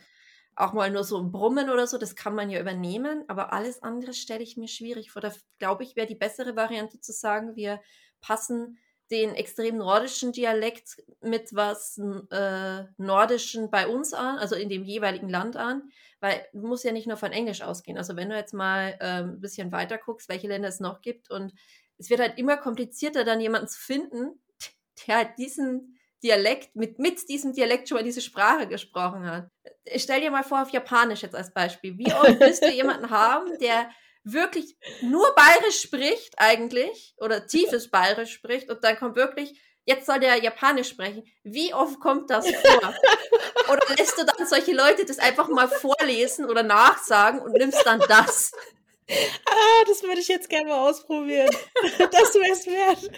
auch 0.55 0.73
mal 0.73 0.89
nur 0.89 1.03
so 1.03 1.17
ein 1.17 1.31
Brummen 1.31 1.69
oder 1.69 1.85
so, 1.87 1.97
das 1.97 2.15
kann 2.15 2.35
man 2.35 2.49
ja 2.49 2.59
übernehmen, 2.59 3.25
aber 3.27 3.51
alles 3.51 3.83
andere 3.83 4.13
stelle 4.13 4.43
ich 4.43 4.57
mir 4.57 4.67
schwierig 4.67 5.11
vor. 5.11 5.21
Da 5.21 5.33
glaube 5.59 5.83
ich, 5.83 5.95
wäre 5.95 6.07
die 6.07 6.15
bessere 6.15 6.55
Variante 6.55 6.99
zu 7.01 7.11
sagen, 7.11 7.55
wir 7.55 7.81
passen 8.21 8.77
den 9.11 9.35
extrem 9.35 9.77
nordischen 9.77 10.31
Dialekt 10.31 10.97
mit 11.21 11.53
was 11.53 11.99
äh, 12.31 12.83
nordischen 12.97 13.69
bei 13.69 13.87
uns 13.87 14.13
an, 14.13 14.37
also 14.37 14.55
in 14.55 14.69
dem 14.69 14.83
jeweiligen 14.83 15.29
Land 15.29 15.57
an, 15.57 15.89
weil 16.19 16.43
du 16.53 16.67
musst 16.67 16.83
ja 16.83 16.91
nicht 16.91 17.07
nur 17.07 17.17
von 17.17 17.31
Englisch 17.31 17.61
ausgehen. 17.61 17.97
Also 17.97 18.15
wenn 18.15 18.29
du 18.29 18.35
jetzt 18.35 18.53
mal 18.53 18.97
äh, 18.99 19.23
ein 19.23 19.41
bisschen 19.41 19.71
weiter 19.71 19.99
guckst, 19.99 20.27
welche 20.27 20.47
Länder 20.47 20.69
es 20.69 20.79
noch 20.79 21.01
gibt 21.01 21.29
und 21.29 21.53
es 21.97 22.09
wird 22.09 22.19
halt 22.19 22.37
immer 22.39 22.57
komplizierter, 22.57 23.23
dann 23.23 23.41
jemanden 23.41 23.67
zu 23.67 23.79
finden, 23.79 24.41
der 25.07 25.17
halt 25.17 25.37
diesen 25.37 25.94
Dialekt, 26.23 26.75
mit, 26.75 26.99
mit 26.99 27.27
diesem 27.29 27.53
Dialekt 27.53 27.87
schon 27.87 27.97
mal 27.97 28.03
diese 28.03 28.21
Sprache 28.21 28.67
gesprochen 28.67 29.25
hat. 29.25 29.47
Ich 29.85 30.03
stell 30.03 30.21
dir 30.21 30.31
mal 30.31 30.43
vor, 30.43 30.61
auf 30.61 30.71
Japanisch 30.71 31.21
jetzt 31.21 31.35
als 31.35 31.53
Beispiel. 31.53 31.97
Wie 31.97 32.11
oft 32.11 32.39
wirst 32.39 32.63
du 32.63 32.71
jemanden 32.71 33.09
haben, 33.09 33.57
der 33.59 33.89
wirklich 34.23 34.75
nur 35.01 35.33
Bayerisch 35.35 35.81
spricht 35.81 36.33
eigentlich 36.37 37.15
oder 37.17 37.45
tiefes 37.45 37.89
Bayerisch 37.91 38.33
spricht 38.33 38.69
und 38.69 38.83
dann 38.83 38.97
kommt 38.97 39.15
wirklich, 39.15 39.61
jetzt 39.85 40.07
soll 40.07 40.19
der 40.19 40.37
Japanisch 40.37 40.89
sprechen. 40.89 41.23
Wie 41.43 41.73
oft 41.73 41.99
kommt 41.99 42.31
das 42.31 42.49
vor? 42.49 42.93
oder 43.71 43.95
lässt 43.95 44.17
du 44.17 44.25
dann 44.25 44.47
solche 44.47 44.73
Leute 44.73 45.05
das 45.05 45.19
einfach 45.19 45.47
mal 45.47 45.67
vorlesen 45.67 46.45
oder 46.45 46.63
nachsagen 46.63 47.39
und 47.39 47.53
nimmst 47.53 47.85
dann 47.85 47.99
das? 47.99 48.51
Ah, 49.07 49.83
das 49.87 50.01
würde 50.01 50.19
ich 50.19 50.27
jetzt 50.27 50.49
gerne 50.49 50.69
mal 50.69 50.89
ausprobieren. 50.89 51.49
das 51.99 52.33
wäre 52.33 52.51
es 52.51 52.65
wert. 52.65 53.11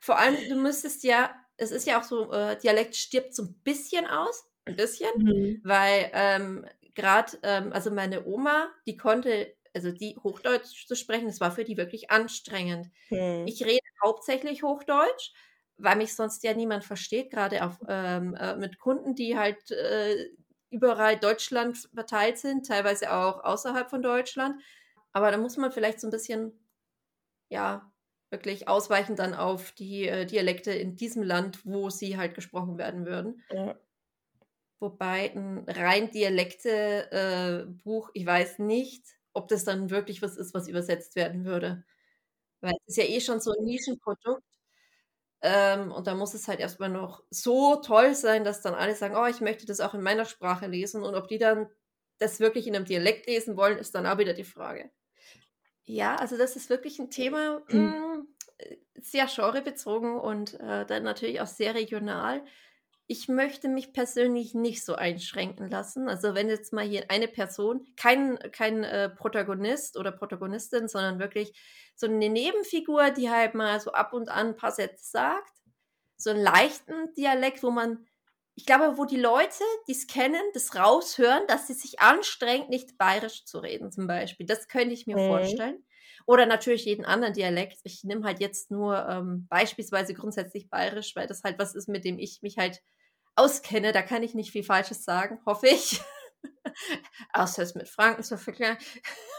Vor 0.00 0.16
allem, 0.16 0.36
du 0.48 0.54
müsstest 0.54 1.02
ja, 1.02 1.34
es 1.56 1.70
ist 1.70 1.86
ja 1.86 1.98
auch 1.98 2.04
so, 2.04 2.32
äh, 2.32 2.58
Dialekt 2.58 2.96
stirbt 2.96 3.34
so 3.34 3.44
ein 3.44 3.54
bisschen 3.64 4.06
aus, 4.06 4.44
ein 4.64 4.76
bisschen, 4.76 5.10
mhm. 5.16 5.60
weil 5.64 6.10
ähm, 6.12 6.66
gerade, 6.94 7.38
ähm, 7.42 7.72
also 7.72 7.90
meine 7.90 8.26
Oma, 8.26 8.68
die 8.86 8.96
konnte, 8.96 9.54
also 9.74 9.92
die 9.92 10.16
Hochdeutsch 10.22 10.86
zu 10.86 10.96
sprechen, 10.96 11.26
das 11.26 11.40
war 11.40 11.52
für 11.52 11.64
die 11.64 11.76
wirklich 11.76 12.10
anstrengend. 12.10 12.90
Hm. 13.08 13.46
Ich 13.46 13.64
rede 13.64 13.84
hauptsächlich 14.02 14.62
Hochdeutsch, 14.62 15.32
weil 15.76 15.96
mich 15.96 16.14
sonst 16.14 16.42
ja 16.42 16.54
niemand 16.54 16.84
versteht, 16.84 17.30
gerade 17.30 17.64
auf, 17.64 17.78
ähm, 17.86 18.34
äh, 18.34 18.56
mit 18.56 18.78
Kunden, 18.78 19.14
die 19.14 19.36
halt 19.36 19.70
äh, 19.70 20.30
überall 20.70 21.18
Deutschland 21.18 21.88
verteilt 21.94 22.38
sind, 22.38 22.66
teilweise 22.66 23.12
auch 23.12 23.44
außerhalb 23.44 23.88
von 23.90 24.02
Deutschland. 24.02 24.60
Aber 25.12 25.30
da 25.30 25.36
muss 25.36 25.56
man 25.56 25.70
vielleicht 25.70 26.00
so 26.00 26.08
ein 26.08 26.10
bisschen, 26.10 26.58
ja, 27.48 27.92
wirklich 28.36 28.68
ausweichen 28.68 29.16
dann 29.16 29.34
auf 29.34 29.72
die 29.72 30.06
äh, 30.06 30.26
Dialekte 30.26 30.72
in 30.72 30.94
diesem 30.94 31.22
Land, 31.22 31.64
wo 31.64 31.88
sie 31.90 32.18
halt 32.18 32.34
gesprochen 32.34 32.76
werden 32.76 33.06
würden. 33.06 33.42
Ja. 33.50 33.74
Wobei 34.78 35.32
ein 35.34 35.64
rein 35.66 36.10
Dialekte-Buch, 36.10 38.08
äh, 38.10 38.12
ich 38.12 38.26
weiß 38.26 38.58
nicht, 38.58 39.04
ob 39.32 39.48
das 39.48 39.64
dann 39.64 39.88
wirklich 39.88 40.20
was 40.20 40.36
ist, 40.36 40.52
was 40.52 40.68
übersetzt 40.68 41.16
werden 41.16 41.46
würde. 41.46 41.84
Weil 42.60 42.74
es 42.86 42.96
ist 42.96 43.02
ja 43.02 43.04
eh 43.04 43.20
schon 43.20 43.40
so 43.40 43.52
ein 43.52 43.64
Nischenprodukt. 43.64 44.44
Ähm, 45.42 45.92
und 45.92 46.06
da 46.06 46.14
muss 46.14 46.34
es 46.34 46.46
halt 46.48 46.60
erstmal 46.60 46.90
noch 46.90 47.22
so 47.30 47.76
toll 47.76 48.14
sein, 48.14 48.44
dass 48.44 48.60
dann 48.62 48.74
alle 48.74 48.94
sagen, 48.94 49.16
oh, 49.16 49.26
ich 49.26 49.40
möchte 49.40 49.64
das 49.66 49.80
auch 49.80 49.94
in 49.94 50.02
meiner 50.02 50.26
Sprache 50.26 50.66
lesen. 50.66 51.02
Und 51.02 51.14
ob 51.14 51.28
die 51.28 51.38
dann 51.38 51.68
das 52.18 52.40
wirklich 52.40 52.66
in 52.66 52.76
einem 52.76 52.84
Dialekt 52.84 53.26
lesen 53.26 53.56
wollen, 53.56 53.78
ist 53.78 53.94
dann 53.94 54.06
auch 54.06 54.18
wieder 54.18 54.34
die 54.34 54.44
Frage. 54.44 54.90
Ja, 55.86 56.16
also 56.16 56.36
das 56.36 56.56
ist 56.56 56.68
wirklich 56.68 56.98
ein 56.98 57.10
Thema, 57.10 57.62
mh, 57.68 57.68
hm, 57.70 58.28
sehr 59.00 59.26
genrebezogen 59.26 60.18
und 60.18 60.60
äh, 60.60 60.84
dann 60.86 61.02
natürlich 61.02 61.40
auch 61.40 61.46
sehr 61.46 61.74
regional 61.74 62.42
ich 63.08 63.28
möchte 63.28 63.68
mich 63.68 63.92
persönlich 63.92 64.54
nicht 64.54 64.84
so 64.84 64.96
einschränken 64.96 65.70
lassen. 65.70 66.08
Also 66.08 66.34
wenn 66.34 66.48
jetzt 66.48 66.72
mal 66.72 66.84
hier 66.84 67.04
eine 67.08 67.28
Person, 67.28 67.86
kein, 67.96 68.38
kein 68.50 68.82
äh, 68.82 69.08
Protagonist 69.08 69.96
oder 69.96 70.10
Protagonistin, 70.10 70.88
sondern 70.88 71.20
wirklich 71.20 71.52
so 71.94 72.06
eine 72.06 72.28
Nebenfigur, 72.28 73.10
die 73.10 73.30
halt 73.30 73.54
mal 73.54 73.80
so 73.80 73.92
ab 73.92 74.12
und 74.12 74.28
an 74.28 74.48
ein 74.48 74.56
paar 74.56 74.72
Sätze 74.72 75.08
sagt, 75.08 75.52
so 76.16 76.30
einen 76.30 76.42
leichten 76.42 77.14
Dialekt, 77.14 77.62
wo 77.62 77.70
man, 77.70 78.06
ich 78.56 78.64
glaube, 78.64 78.96
wo 78.96 79.04
die 79.04 79.20
Leute, 79.20 79.62
die 79.86 79.92
es 79.92 80.06
kennen, 80.06 80.40
das 80.54 80.74
raushören, 80.74 81.46
dass 81.46 81.66
sie 81.66 81.74
sich 81.74 82.00
anstrengt, 82.00 82.70
nicht 82.70 82.96
bayerisch 82.96 83.44
zu 83.44 83.58
reden 83.58 83.92
zum 83.92 84.06
Beispiel. 84.06 84.46
Das 84.46 84.66
könnte 84.66 84.94
ich 84.94 85.06
mir 85.06 85.18
mhm. 85.18 85.26
vorstellen. 85.28 85.84
Oder 86.26 86.46
natürlich 86.46 86.86
jeden 86.86 87.04
anderen 87.04 87.34
Dialekt. 87.34 87.78
Ich 87.84 88.02
nehme 88.02 88.24
halt 88.24 88.40
jetzt 88.40 88.70
nur 88.70 89.06
ähm, 89.08 89.46
beispielsweise 89.48 90.14
grundsätzlich 90.14 90.70
bayerisch, 90.70 91.14
weil 91.14 91.26
das 91.26 91.42
halt 91.44 91.58
was 91.58 91.74
ist, 91.74 91.86
mit 91.88 92.04
dem 92.06 92.18
ich 92.18 92.40
mich 92.40 92.56
halt 92.56 92.82
auskenne. 93.34 93.92
Da 93.92 94.00
kann 94.00 94.22
ich 94.22 94.34
nicht 94.34 94.52
viel 94.52 94.64
Falsches 94.64 95.04
sagen, 95.04 95.38
hoffe 95.44 95.68
ich. 95.68 96.00
Außer 97.34 97.62
es 97.62 97.74
mit 97.74 97.90
Franken 97.90 98.22
zu 98.22 98.38
vergleichen. 98.38 98.78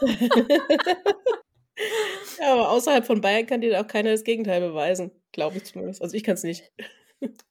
ja, 2.40 2.52
aber 2.52 2.70
außerhalb 2.70 3.04
von 3.04 3.20
Bayern 3.20 3.46
kann 3.46 3.60
dir 3.60 3.80
auch 3.80 3.86
keiner 3.86 4.12
das 4.12 4.22
Gegenteil 4.22 4.60
beweisen. 4.60 5.10
Glaube 5.32 5.56
ich 5.56 5.64
zumindest. 5.64 6.02
Also 6.02 6.14
ich 6.16 6.22
kann 6.22 6.34
es 6.34 6.44
nicht. 6.44 6.72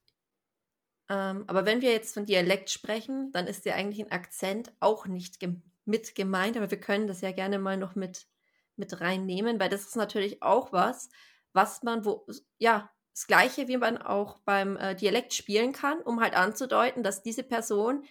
Ähm, 1.09 1.45
aber 1.47 1.65
wenn 1.65 1.81
wir 1.81 1.91
jetzt 1.91 2.13
von 2.13 2.25
Dialekt 2.25 2.69
sprechen, 2.69 3.31
dann 3.31 3.47
ist 3.47 3.65
ja 3.65 3.75
eigentlich 3.75 4.05
ein 4.05 4.11
Akzent 4.11 4.71
auch 4.79 5.05
nicht 5.05 5.39
ge 5.39 5.55
mit 5.85 6.15
gemeint, 6.15 6.57
aber 6.57 6.69
wir 6.69 6.81
können 6.81 7.07
das 7.07 7.21
ja 7.21 7.31
gerne 7.31 7.59
mal 7.59 7.77
noch 7.77 7.95
mit, 7.95 8.27
mit 8.75 8.99
reinnehmen, 8.99 9.57
weil 9.57 9.69
das 9.69 9.83
ist 9.83 9.95
natürlich 9.95 10.43
auch 10.43 10.73
was, 10.73 11.09
was 11.53 11.81
man, 11.81 12.03
wo, 12.03 12.27
ja, 12.57 12.91
das 13.13 13.25
Gleiche, 13.25 13.69
wie 13.69 13.77
man 13.77 13.97
auch 13.97 14.39
beim 14.39 14.75
äh, 14.75 14.95
Dialekt 14.95 15.33
spielen 15.33 15.71
kann, 15.71 16.01
um 16.01 16.19
halt 16.19 16.35
anzudeuten, 16.35 17.03
dass 17.03 17.23
diese 17.23 17.41
Person, 17.41 18.03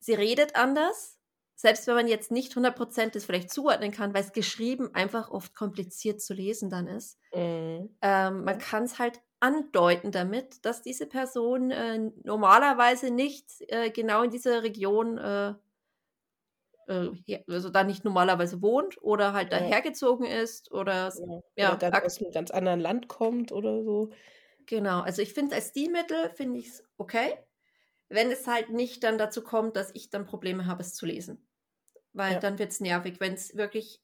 sie 0.00 0.14
redet 0.14 0.56
anders, 0.56 1.18
selbst 1.54 1.86
wenn 1.86 1.94
man 1.94 2.08
jetzt 2.08 2.30
nicht 2.30 2.52
100% 2.52 3.12
das 3.12 3.24
vielleicht 3.24 3.50
zuordnen 3.50 3.92
kann, 3.92 4.12
weil 4.12 4.22
es 4.22 4.32
geschrieben 4.32 4.94
einfach 4.94 5.30
oft 5.30 5.54
kompliziert 5.54 6.20
zu 6.20 6.34
lesen 6.34 6.68
dann 6.68 6.88
ist. 6.88 7.18
Mhm. 7.32 7.96
Ähm, 8.02 8.44
man 8.44 8.58
kann 8.58 8.82
es 8.82 8.98
halt 8.98 9.22
andeuten 9.44 10.10
damit, 10.10 10.64
dass 10.64 10.80
diese 10.80 11.06
Person 11.06 11.70
äh, 11.70 11.98
normalerweise 12.22 13.10
nicht 13.10 13.46
äh, 13.68 13.90
genau 13.90 14.22
in 14.22 14.30
dieser 14.30 14.62
Region, 14.62 15.18
äh, 15.18 15.54
äh 16.88 17.44
also 17.46 17.68
da 17.68 17.84
nicht 17.84 18.04
normalerweise 18.04 18.62
wohnt 18.62 19.02
oder 19.02 19.34
halt 19.34 19.52
ja. 19.52 19.58
dahergezogen 19.58 20.24
ist 20.24 20.72
oder, 20.72 21.12
ja. 21.14 21.40
ja 21.56 21.74
oder 21.74 21.90
ganz 21.90 22.06
aus 22.06 22.22
einem 22.22 22.32
ganz 22.32 22.50
anderen 22.50 22.80
Land 22.80 23.08
kommt 23.08 23.52
oder 23.52 23.82
so. 23.84 24.10
Genau, 24.64 25.02
also 25.02 25.20
ich 25.20 25.34
finde 25.34 25.56
als 25.56 25.68
Stilmittel 25.68 26.30
finde 26.30 26.60
ich 26.60 26.68
es 26.68 26.84
okay, 26.96 27.36
wenn 28.08 28.30
es 28.30 28.46
halt 28.46 28.70
nicht 28.70 29.04
dann 29.04 29.18
dazu 29.18 29.42
kommt, 29.42 29.76
dass 29.76 29.90
ich 29.94 30.08
dann 30.08 30.24
Probleme 30.24 30.64
habe, 30.64 30.80
es 30.80 30.94
zu 30.94 31.04
lesen. 31.04 31.46
Weil 32.14 32.34
ja. 32.34 32.40
dann 32.40 32.58
wird 32.58 32.70
es 32.70 32.80
nervig, 32.80 33.20
wenn 33.20 33.34
es 33.34 33.56
wirklich 33.56 34.00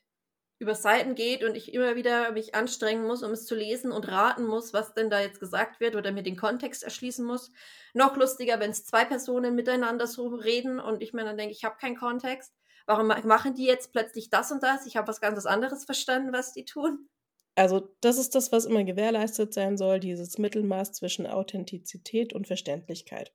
über 0.61 0.75
Seiten 0.75 1.14
geht 1.14 1.42
und 1.42 1.57
ich 1.57 1.73
immer 1.73 1.96
wieder 1.96 2.33
mich 2.33 2.55
anstrengen 2.55 3.07
muss, 3.07 3.23
um 3.23 3.33
es 3.33 3.46
zu 3.46 3.55
lesen 3.55 3.90
und 3.90 4.07
raten 4.07 4.46
muss, 4.46 4.75
was 4.75 4.92
denn 4.92 5.09
da 5.09 5.20
jetzt 5.20 5.40
gesagt 5.40 5.81
wird 5.81 5.96
oder 5.96 6.12
mir 6.12 6.23
den 6.23 6.37
Kontext 6.37 6.85
erschließen 6.85 7.25
muss. 7.25 7.51
Noch 7.94 8.16
lustiger, 8.16 8.61
wenn 8.61 8.70
es 8.70 8.85
zwei 8.85 9.07
Personen 9.07 9.55
miteinander 9.55 10.07
so 10.07 10.29
reden 10.29 10.79
und 10.79 11.03
ich 11.03 11.14
mir 11.14 11.25
dann 11.25 11.38
denke, 11.38 11.53
ich 11.53 11.64
habe 11.64 11.79
keinen 11.79 11.96
Kontext. 11.96 12.53
Warum 12.87 13.07
machen 13.07 13.55
die 13.55 13.64
jetzt 13.64 13.92
plötzlich 13.92 14.29
das 14.29 14.53
und 14.53 14.62
das? 14.62 14.85
Ich 14.85 14.96
habe 14.96 15.09
was 15.09 15.20
ganz 15.20 15.46
anderes 15.46 15.85
verstanden, 15.85 16.33
was 16.33 16.53
die 16.53 16.66
tun. 16.66 17.09
Also 17.55 17.94
das 18.03 18.18
ist 18.18 18.35
das, 18.35 18.53
was 18.53 18.66
immer 18.66 18.85
gewährleistet 18.85 19.55
sein 19.55 19.79
soll, 19.79 19.99
dieses 19.99 20.37
Mittelmaß 20.38 20.92
zwischen 20.92 21.27
Authentizität 21.27 22.33
und 22.35 22.46
Verständlichkeit. 22.46 23.33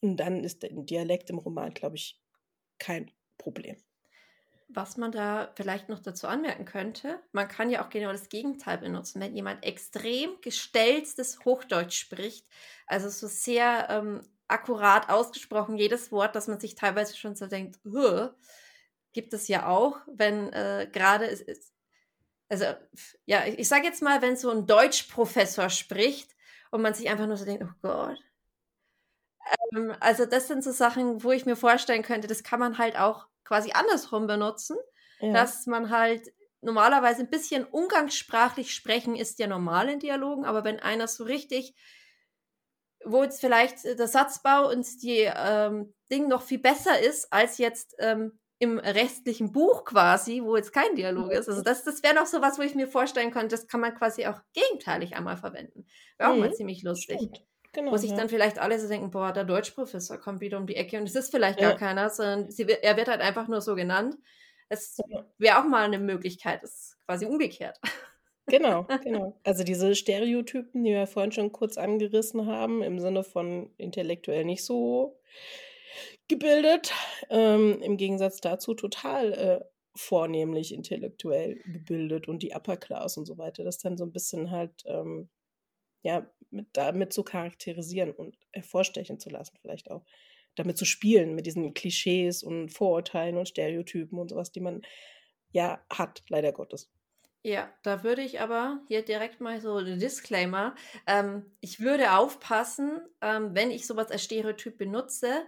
Und 0.00 0.16
dann 0.16 0.44
ist 0.44 0.62
der 0.62 0.70
Dialekt 0.72 1.28
im 1.28 1.38
Roman, 1.38 1.74
glaube 1.74 1.96
ich, 1.96 2.20
kein 2.78 3.10
Problem. 3.38 3.76
Was 4.68 4.96
man 4.96 5.12
da 5.12 5.52
vielleicht 5.54 5.88
noch 5.88 6.00
dazu 6.00 6.26
anmerken 6.26 6.64
könnte, 6.64 7.20
man 7.32 7.46
kann 7.46 7.70
ja 7.70 7.84
auch 7.84 7.88
genau 7.88 8.10
das 8.10 8.28
Gegenteil 8.28 8.78
benutzen, 8.78 9.20
wenn 9.20 9.34
jemand 9.36 9.64
extrem 9.64 10.40
gestelltes 10.40 11.44
Hochdeutsch 11.44 11.96
spricht, 11.96 12.46
also 12.86 13.08
so 13.08 13.28
sehr 13.28 13.86
ähm, 13.90 14.20
akkurat 14.48 15.08
ausgesprochen, 15.08 15.76
jedes 15.76 16.10
Wort, 16.10 16.34
dass 16.34 16.48
man 16.48 16.58
sich 16.58 16.74
teilweise 16.74 17.16
schon 17.16 17.36
so 17.36 17.46
denkt, 17.46 17.78
gibt 19.12 19.32
es 19.32 19.48
ja 19.48 19.68
auch, 19.68 19.98
wenn 20.06 20.52
äh, 20.52 20.88
gerade 20.92 21.26
es, 21.26 21.72
also 22.48 22.66
ja, 23.24 23.44
ich, 23.46 23.58
ich 23.60 23.68
sage 23.68 23.84
jetzt 23.84 24.02
mal, 24.02 24.20
wenn 24.22 24.36
so 24.36 24.50
ein 24.50 24.66
Deutschprofessor 24.66 25.70
spricht 25.70 26.34
und 26.70 26.82
man 26.82 26.94
sich 26.94 27.08
einfach 27.08 27.26
nur 27.26 27.36
so 27.36 27.44
denkt, 27.44 27.64
oh 27.64 27.74
Gott. 27.82 28.18
Ähm, 29.74 29.94
also 30.00 30.26
das 30.26 30.48
sind 30.48 30.62
so 30.62 30.72
Sachen, 30.72 31.22
wo 31.24 31.32
ich 31.32 31.46
mir 31.46 31.56
vorstellen 31.56 32.02
könnte, 32.02 32.28
das 32.28 32.42
kann 32.42 32.60
man 32.60 32.78
halt 32.78 32.98
auch 32.98 33.26
quasi 33.46 33.70
andersrum 33.72 34.26
benutzen, 34.26 34.76
ja. 35.20 35.32
dass 35.32 35.66
man 35.66 35.90
halt 35.90 36.32
normalerweise 36.60 37.20
ein 37.20 37.30
bisschen 37.30 37.64
umgangssprachlich 37.64 38.74
sprechen 38.74 39.14
ist 39.14 39.38
ja 39.38 39.46
normal 39.46 39.88
in 39.88 40.00
Dialogen, 40.00 40.44
aber 40.44 40.64
wenn 40.64 40.80
einer 40.80 41.06
so 41.06 41.24
richtig, 41.24 41.74
wo 43.04 43.22
jetzt 43.22 43.40
vielleicht 43.40 43.84
der 43.84 44.08
Satzbau 44.08 44.68
und 44.68 44.84
die 45.02 45.30
ähm, 45.32 45.94
Ding 46.10 46.28
noch 46.28 46.42
viel 46.42 46.58
besser 46.58 46.98
ist 46.98 47.32
als 47.32 47.58
jetzt 47.58 47.94
ähm, 47.98 48.38
im 48.58 48.78
restlichen 48.78 49.52
Buch 49.52 49.84
quasi, 49.84 50.42
wo 50.42 50.56
jetzt 50.56 50.72
kein 50.72 50.96
Dialog 50.96 51.30
ist. 51.30 51.48
Also 51.48 51.62
das, 51.62 51.84
das 51.84 52.02
wäre 52.02 52.14
noch 52.14 52.26
so 52.26 52.40
was, 52.40 52.58
wo 52.58 52.62
ich 52.62 52.74
mir 52.74 52.88
vorstellen 52.88 53.30
könnte, 53.30 53.54
das 53.54 53.66
kann 53.68 53.80
man 53.80 53.94
quasi 53.94 54.26
auch 54.26 54.40
gegenteilig 54.54 55.14
einmal 55.14 55.36
verwenden. 55.36 55.86
Wäre 56.16 56.30
auch 56.30 56.34
mhm. 56.34 56.40
mal 56.40 56.54
ziemlich 56.54 56.82
lustig. 56.82 57.18
Stimmt. 57.18 57.44
Genau, 57.76 57.92
Wo 57.92 57.98
sich 57.98 58.12
ja. 58.12 58.16
dann 58.16 58.30
vielleicht 58.30 58.58
alle 58.58 58.80
so 58.80 58.88
denken, 58.88 59.10
boah, 59.10 59.34
der 59.34 59.44
Deutschprofessor 59.44 60.16
kommt 60.16 60.40
wieder 60.40 60.56
um 60.56 60.66
die 60.66 60.76
Ecke 60.76 60.96
und 60.96 61.06
es 61.06 61.14
ist 61.14 61.30
vielleicht 61.30 61.60
ja. 61.60 61.68
gar 61.68 61.78
keiner, 61.78 62.08
sondern 62.08 62.50
sie, 62.50 62.66
er 62.66 62.96
wird 62.96 63.06
halt 63.06 63.20
einfach 63.20 63.48
nur 63.48 63.60
so 63.60 63.74
genannt. 63.74 64.16
Es 64.70 64.96
wäre 65.36 65.58
auch 65.58 65.64
mal 65.64 65.84
eine 65.84 65.98
Möglichkeit, 65.98 66.62
es 66.62 66.70
ist 66.70 66.98
quasi 67.04 67.26
umgekehrt. 67.26 67.78
Genau, 68.46 68.84
genau. 69.04 69.38
Also 69.44 69.62
diese 69.62 69.94
Stereotypen, 69.94 70.84
die 70.84 70.92
wir 70.92 71.06
vorhin 71.06 71.32
schon 71.32 71.52
kurz 71.52 71.76
angerissen 71.76 72.46
haben, 72.46 72.82
im 72.82 72.98
Sinne 72.98 73.24
von 73.24 73.70
intellektuell 73.76 74.46
nicht 74.46 74.64
so 74.64 75.20
gebildet, 76.26 76.94
ähm, 77.28 77.82
im 77.82 77.98
Gegensatz 77.98 78.40
dazu 78.40 78.72
total 78.72 79.32
äh, 79.34 79.60
vornehmlich 79.94 80.72
intellektuell 80.72 81.60
gebildet 81.66 82.26
und 82.26 82.42
die 82.42 82.54
Upper 82.54 82.78
Class 82.78 83.18
und 83.18 83.26
so 83.26 83.36
weiter, 83.36 83.64
das 83.64 83.76
dann 83.76 83.98
so 83.98 84.04
ein 84.04 84.12
bisschen 84.12 84.50
halt 84.50 84.82
ähm, 84.86 85.28
ja 86.02 86.26
mit, 86.56 86.66
damit 86.72 87.12
zu 87.12 87.22
charakterisieren 87.22 88.10
und 88.12 88.36
hervorstechen 88.52 89.20
zu 89.20 89.30
lassen, 89.30 89.56
vielleicht 89.60 89.90
auch 89.90 90.04
damit 90.56 90.78
zu 90.78 90.84
spielen, 90.84 91.34
mit 91.34 91.46
diesen 91.46 91.74
Klischees 91.74 92.42
und 92.42 92.70
Vorurteilen 92.70 93.36
und 93.36 93.48
Stereotypen 93.48 94.18
und 94.18 94.30
sowas, 94.30 94.50
die 94.50 94.60
man 94.60 94.82
ja 95.52 95.84
hat, 95.90 96.22
leider 96.28 96.52
Gottes. 96.52 96.90
Ja, 97.42 97.72
da 97.84 98.02
würde 98.02 98.22
ich 98.22 98.40
aber 98.40 98.80
hier 98.88 99.04
direkt 99.04 99.40
mal 99.40 99.60
so 99.60 99.76
ein 99.76 100.00
Disclaimer. 100.00 100.74
Ähm, 101.06 101.54
ich 101.60 101.78
würde 101.78 102.16
aufpassen, 102.16 103.00
ähm, 103.20 103.54
wenn 103.54 103.70
ich 103.70 103.86
sowas 103.86 104.10
als 104.10 104.24
Stereotyp 104.24 104.78
benutze, 104.78 105.44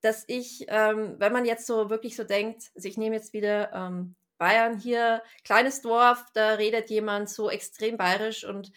dass 0.00 0.24
ich, 0.28 0.64
ähm, 0.68 1.16
wenn 1.18 1.32
man 1.32 1.44
jetzt 1.44 1.66
so 1.66 1.90
wirklich 1.90 2.16
so 2.16 2.24
denkt, 2.24 2.70
also 2.74 2.88
ich 2.88 2.96
nehme 2.96 3.16
jetzt 3.16 3.34
wieder 3.34 3.70
ähm, 3.74 4.16
Bayern 4.38 4.78
hier, 4.78 5.22
kleines 5.44 5.82
Dorf, 5.82 6.24
da 6.32 6.54
redet 6.54 6.88
jemand 6.88 7.28
so 7.28 7.50
extrem 7.50 7.98
bayerisch 7.98 8.44
und 8.44 8.72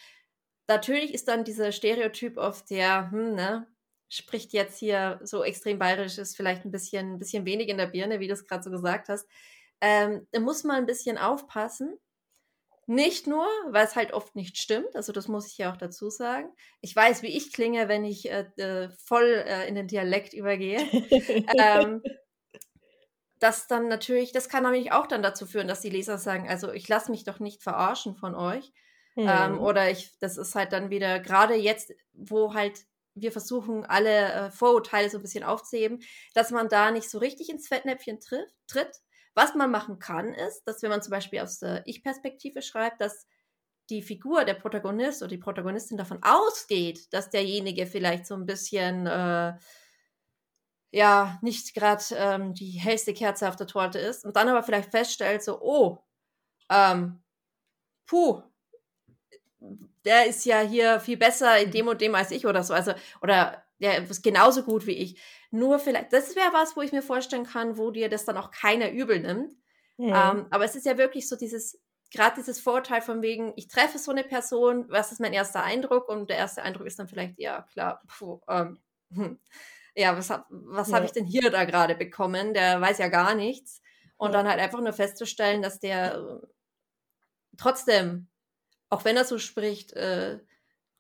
natürlich 0.68 1.14
ist 1.14 1.28
dann 1.28 1.44
dieser 1.44 1.72
Stereotyp 1.72 2.38
oft 2.38 2.70
der, 2.70 3.12
hm, 3.12 3.36
ne, 3.36 3.68
spricht 4.10 4.54
jetzt 4.54 4.78
hier 4.78 5.20
so 5.24 5.44
extrem 5.44 5.80
bayerisch, 5.80 6.18
ist 6.18 6.38
vielleicht 6.38 6.66
ein 6.66 6.72
bisschen, 6.72 7.14
ein 7.14 7.20
bisschen 7.20 7.46
wenig 7.46 7.70
in 7.70 7.78
der 7.78 7.88
Birne, 7.88 8.20
wie 8.20 8.28
du 8.28 8.34
es 8.34 8.46
gerade 8.46 8.64
so 8.64 8.70
gesagt 8.70 9.10
hast. 9.10 9.28
Ähm, 9.82 10.28
da 10.32 10.40
muss 10.40 10.64
man 10.64 10.78
ein 10.78 10.86
bisschen 10.86 11.18
aufpassen, 11.18 11.98
nicht 12.86 13.28
nur, 13.28 13.46
weil 13.70 13.86
es 13.86 13.96
halt 13.96 14.14
oft 14.14 14.36
nicht 14.36 14.58
stimmt, 14.58 14.96
also 14.96 15.14
das 15.14 15.28
muss 15.28 15.48
ich 15.48 15.58
ja 15.58 15.72
auch 15.72 15.78
dazu 15.78 16.10
sagen. 16.10 16.50
Ich 16.82 16.96
weiß, 16.96 17.22
wie 17.24 17.36
ich 17.36 17.54
klinge, 17.54 17.88
wenn 17.88 18.04
ich 18.04 18.30
äh, 18.30 18.90
voll 19.06 19.44
äh, 19.48 19.68
in 19.68 19.76
den 19.76 19.88
Dialekt 19.88 20.34
übergehe. 20.34 20.80
ähm, 21.58 22.04
das 23.40 23.68
dann 23.68 23.88
natürlich, 23.88 24.32
das 24.32 24.50
kann 24.50 24.64
nämlich 24.64 24.92
auch 24.92 25.08
dann 25.08 25.24
dazu 25.24 25.46
führen, 25.46 25.68
dass 25.68 25.82
die 25.82 25.90
Leser 25.90 26.18
sagen, 26.18 26.48
also 26.50 26.72
ich 26.72 26.88
lasse 26.88 27.12
mich 27.12 27.24
doch 27.24 27.40
nicht 27.40 27.64
verarschen 27.64 28.16
von 28.16 28.36
euch. 28.36 28.72
Mhm. 29.16 29.28
Ähm, 29.28 29.60
oder 29.60 29.90
ich, 29.90 30.18
das 30.20 30.38
ist 30.38 30.56
halt 30.56 30.74
dann 30.74 30.90
wieder, 30.90 31.20
gerade 31.20 31.56
jetzt, 31.56 31.94
wo 32.14 32.54
halt 32.54 32.86
wir 33.16 33.32
versuchen, 33.32 33.86
alle 33.86 34.34
äh, 34.34 34.52
Vorurteile 34.52 35.10
so 35.10 35.20
ein 35.20 35.22
bisschen 35.22 35.44
aufzuheben, 35.44 36.02
dass 36.34 36.50
man 36.50 36.68
da 36.68 36.90
nicht 36.92 37.10
so 37.10 37.20
richtig 37.20 37.50
ins 37.50 37.68
Fettnäpfchen 37.68 38.20
trifft, 38.20 38.56
tritt 38.68 39.02
was 39.36 39.56
man 39.56 39.72
machen 39.72 40.00
kann, 40.00 40.34
ist, 40.34 40.64
dass 40.66 40.82
wenn 40.84 40.90
man 40.90 41.02
zum 41.02 41.12
Beispiel 41.12 41.40
aus 41.40 41.60
der 41.60 41.86
Ich-Perspektive 41.88 42.62
schreibt, 42.62 43.02
dass 43.02 43.26
die 43.90 44.02
Figur, 44.02 44.46
der 44.46 44.54
Protagonist 44.54 45.22
oder 45.22 45.30
die 45.30 45.38
Protagonistin 45.38 45.98
davon 45.98 46.22
ausgeht, 46.22 47.12
dass 47.12 47.30
derjenige 47.30 47.86
vielleicht 47.86 48.28
so 48.28 48.36
ein 48.36 48.46
bisschen, 48.46 49.08
äh, 49.08 49.54
ja, 50.92 51.40
nicht 51.42 51.74
gerade 51.74 52.04
ähm, 52.16 52.54
die 52.54 52.72
hellste 52.80 53.14
Kerze 53.14 53.50
auf 53.50 53.56
der 53.56 53.68
Torte 53.68 54.00
ist 54.00 54.24
und 54.26 54.36
dann 54.36 54.48
aber 54.48 54.64
vielleicht 54.64 54.92
feststellt, 54.92 55.44
so, 55.44 55.60
oh, 55.60 56.04
ähm, 56.70 57.24
puh, 58.06 58.44
der 60.06 60.28
ist 60.28 60.46
ja 60.46 60.60
hier 60.60 61.00
viel 61.00 61.18
besser 61.18 61.58
in 61.60 61.72
dem 61.72 61.88
und 61.88 62.02
dem 62.02 62.16
als 62.16 62.32
ich 62.32 62.46
oder 62.46 62.64
so, 62.64 62.74
also, 62.74 62.94
oder 63.22 63.64
der 63.80 64.04
ist 64.04 64.24
genauso 64.24 64.64
gut 64.64 64.86
wie 64.88 64.98
ich. 64.98 65.22
Nur 65.52 65.80
vielleicht, 65.80 66.14
das 66.14 66.36
wäre 66.36 66.54
was, 66.54 66.76
wo 66.76 66.82
ich 66.82 66.92
mir 66.92 67.02
vorstellen 67.02 67.46
kann, 67.46 67.78
wo 67.78 67.92
dir 67.92 68.10
das 68.10 68.26
dann 68.26 68.38
auch 68.38 68.52
keiner 68.52 68.92
übel 68.92 69.20
nimmt. 69.20 69.56
Mhm. 69.98 70.08
Ähm, 70.08 70.48
aber 70.50 70.66
es 70.66 70.76
ist 70.76 70.86
ja 70.86 70.98
wirklich 70.98 71.28
so 71.28 71.36
dieses, 71.36 71.80
gerade 72.12 72.36
dieses 72.38 72.60
Vorurteil 72.60 73.02
von 73.02 73.22
wegen, 73.22 73.54
ich 73.56 73.68
treffe 73.68 74.00
so 74.00 74.12
eine 74.12 74.24
Person, 74.24 74.86
was 74.90 75.12
ist 75.12 75.20
mein 75.20 75.34
erster 75.34 75.64
Eindruck? 75.64 76.08
Und 76.10 76.30
der 76.30 76.38
erste 76.38 76.62
Eindruck 76.62 76.88
ist 76.88 77.00
dann 77.00 77.08
vielleicht, 77.08 77.40
ja, 77.40 77.64
klar, 77.74 78.02
puh, 78.08 78.40
ähm, 78.48 78.80
hm, 79.12 79.40
ja, 79.96 80.18
was, 80.18 80.30
hab, 80.30 80.48
was 80.50 80.90
ja. 80.90 80.96
habe 80.96 81.06
ich 81.06 81.12
denn 81.12 81.26
hier 81.26 81.52
da 81.52 81.66
gerade 81.66 81.96
bekommen? 81.96 82.54
Der 82.54 82.80
weiß 82.82 82.98
ja 83.00 83.10
gar 83.10 83.36
nichts. 83.36 83.82
Und 84.18 84.32
ja. 84.32 84.38
dann 84.38 84.48
halt 84.48 84.60
einfach 84.60 84.80
nur 84.80 84.94
festzustellen, 84.94 85.62
dass 85.62 85.80
der 85.80 86.16
äh, 86.16 86.48
trotzdem, 87.58 88.28
auch 88.94 89.06
wenn 89.06 89.18
er 89.18 89.26
so 89.26 89.40
spricht, 89.40 89.94
äh, 89.94 90.40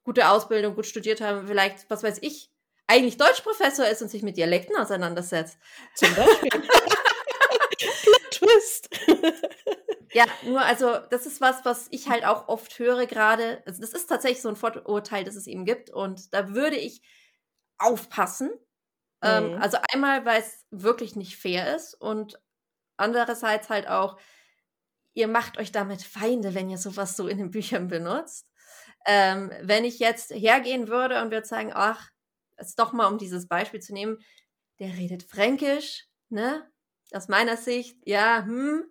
gute 0.03 0.27
Ausbildung, 0.27 0.73
gut 0.73 0.87
studiert 0.87 1.21
haben, 1.21 1.47
vielleicht, 1.47 1.87
was 1.89 2.01
weiß 2.01 2.17
ich, 2.21 2.51
eigentlich 2.87 3.17
Deutschprofessor 3.17 3.87
ist 3.87 4.01
und 4.01 4.09
sich 4.09 4.23
mit 4.23 4.35
Dialekten 4.35 4.75
auseinandersetzt. 4.75 5.59
Zum 5.93 6.13
Beispiel. 6.15 6.49
Twist. 8.31 8.89
ja, 10.11 10.25
nur 10.43 10.61
also 10.61 10.97
das 11.11 11.27
ist 11.27 11.39
was, 11.39 11.63
was 11.65 11.87
ich 11.91 12.09
halt 12.09 12.25
auch 12.25 12.47
oft 12.47 12.79
höre 12.79 13.05
gerade. 13.05 13.61
Also 13.67 13.79
das 13.79 13.93
ist 13.93 14.07
tatsächlich 14.07 14.41
so 14.41 14.49
ein 14.49 14.55
Vorurteil, 14.55 15.23
das 15.23 15.35
es 15.35 15.45
eben 15.45 15.63
gibt 15.63 15.91
und 15.91 16.33
da 16.33 16.53
würde 16.53 16.77
ich 16.77 17.03
aufpassen. 17.77 18.51
Ähm, 19.21 19.49
mhm. 19.49 19.53
Ähm, 19.53 19.61
also 19.61 19.77
einmal, 19.93 20.25
weil 20.25 20.41
es 20.41 20.65
wirklich 20.71 21.15
nicht 21.15 21.37
fair 21.37 21.75
ist 21.75 21.93
und 21.93 22.41
andererseits 22.97 23.69
halt 23.69 23.87
auch, 23.87 24.17
ihr 25.13 25.27
macht 25.27 25.57
euch 25.57 25.71
damit 25.71 26.01
Feinde, 26.03 26.53
wenn 26.53 26.69
ihr 26.69 26.77
sowas 26.77 27.15
so 27.15 27.27
in 27.27 27.37
den 27.37 27.51
Büchern 27.51 27.87
benutzt. 27.87 28.47
Ähm, 29.05 29.51
wenn 29.61 29.85
ich 29.85 29.99
jetzt 29.99 30.31
hergehen 30.31 30.87
würde 30.87 31.21
und 31.21 31.31
würde 31.31 31.45
sagen, 31.45 31.71
ach, 31.73 32.09
es 32.55 32.75
doch 32.75 32.93
mal 32.93 33.07
um 33.07 33.17
dieses 33.17 33.47
Beispiel 33.47 33.79
zu 33.79 33.93
nehmen, 33.93 34.17
der 34.79 34.93
redet 34.97 35.23
Fränkisch, 35.23 36.07
ne? 36.29 36.67
Aus 37.11 37.27
meiner 37.27 37.57
Sicht, 37.57 37.97
ja, 38.05 38.43
hm, 38.43 38.85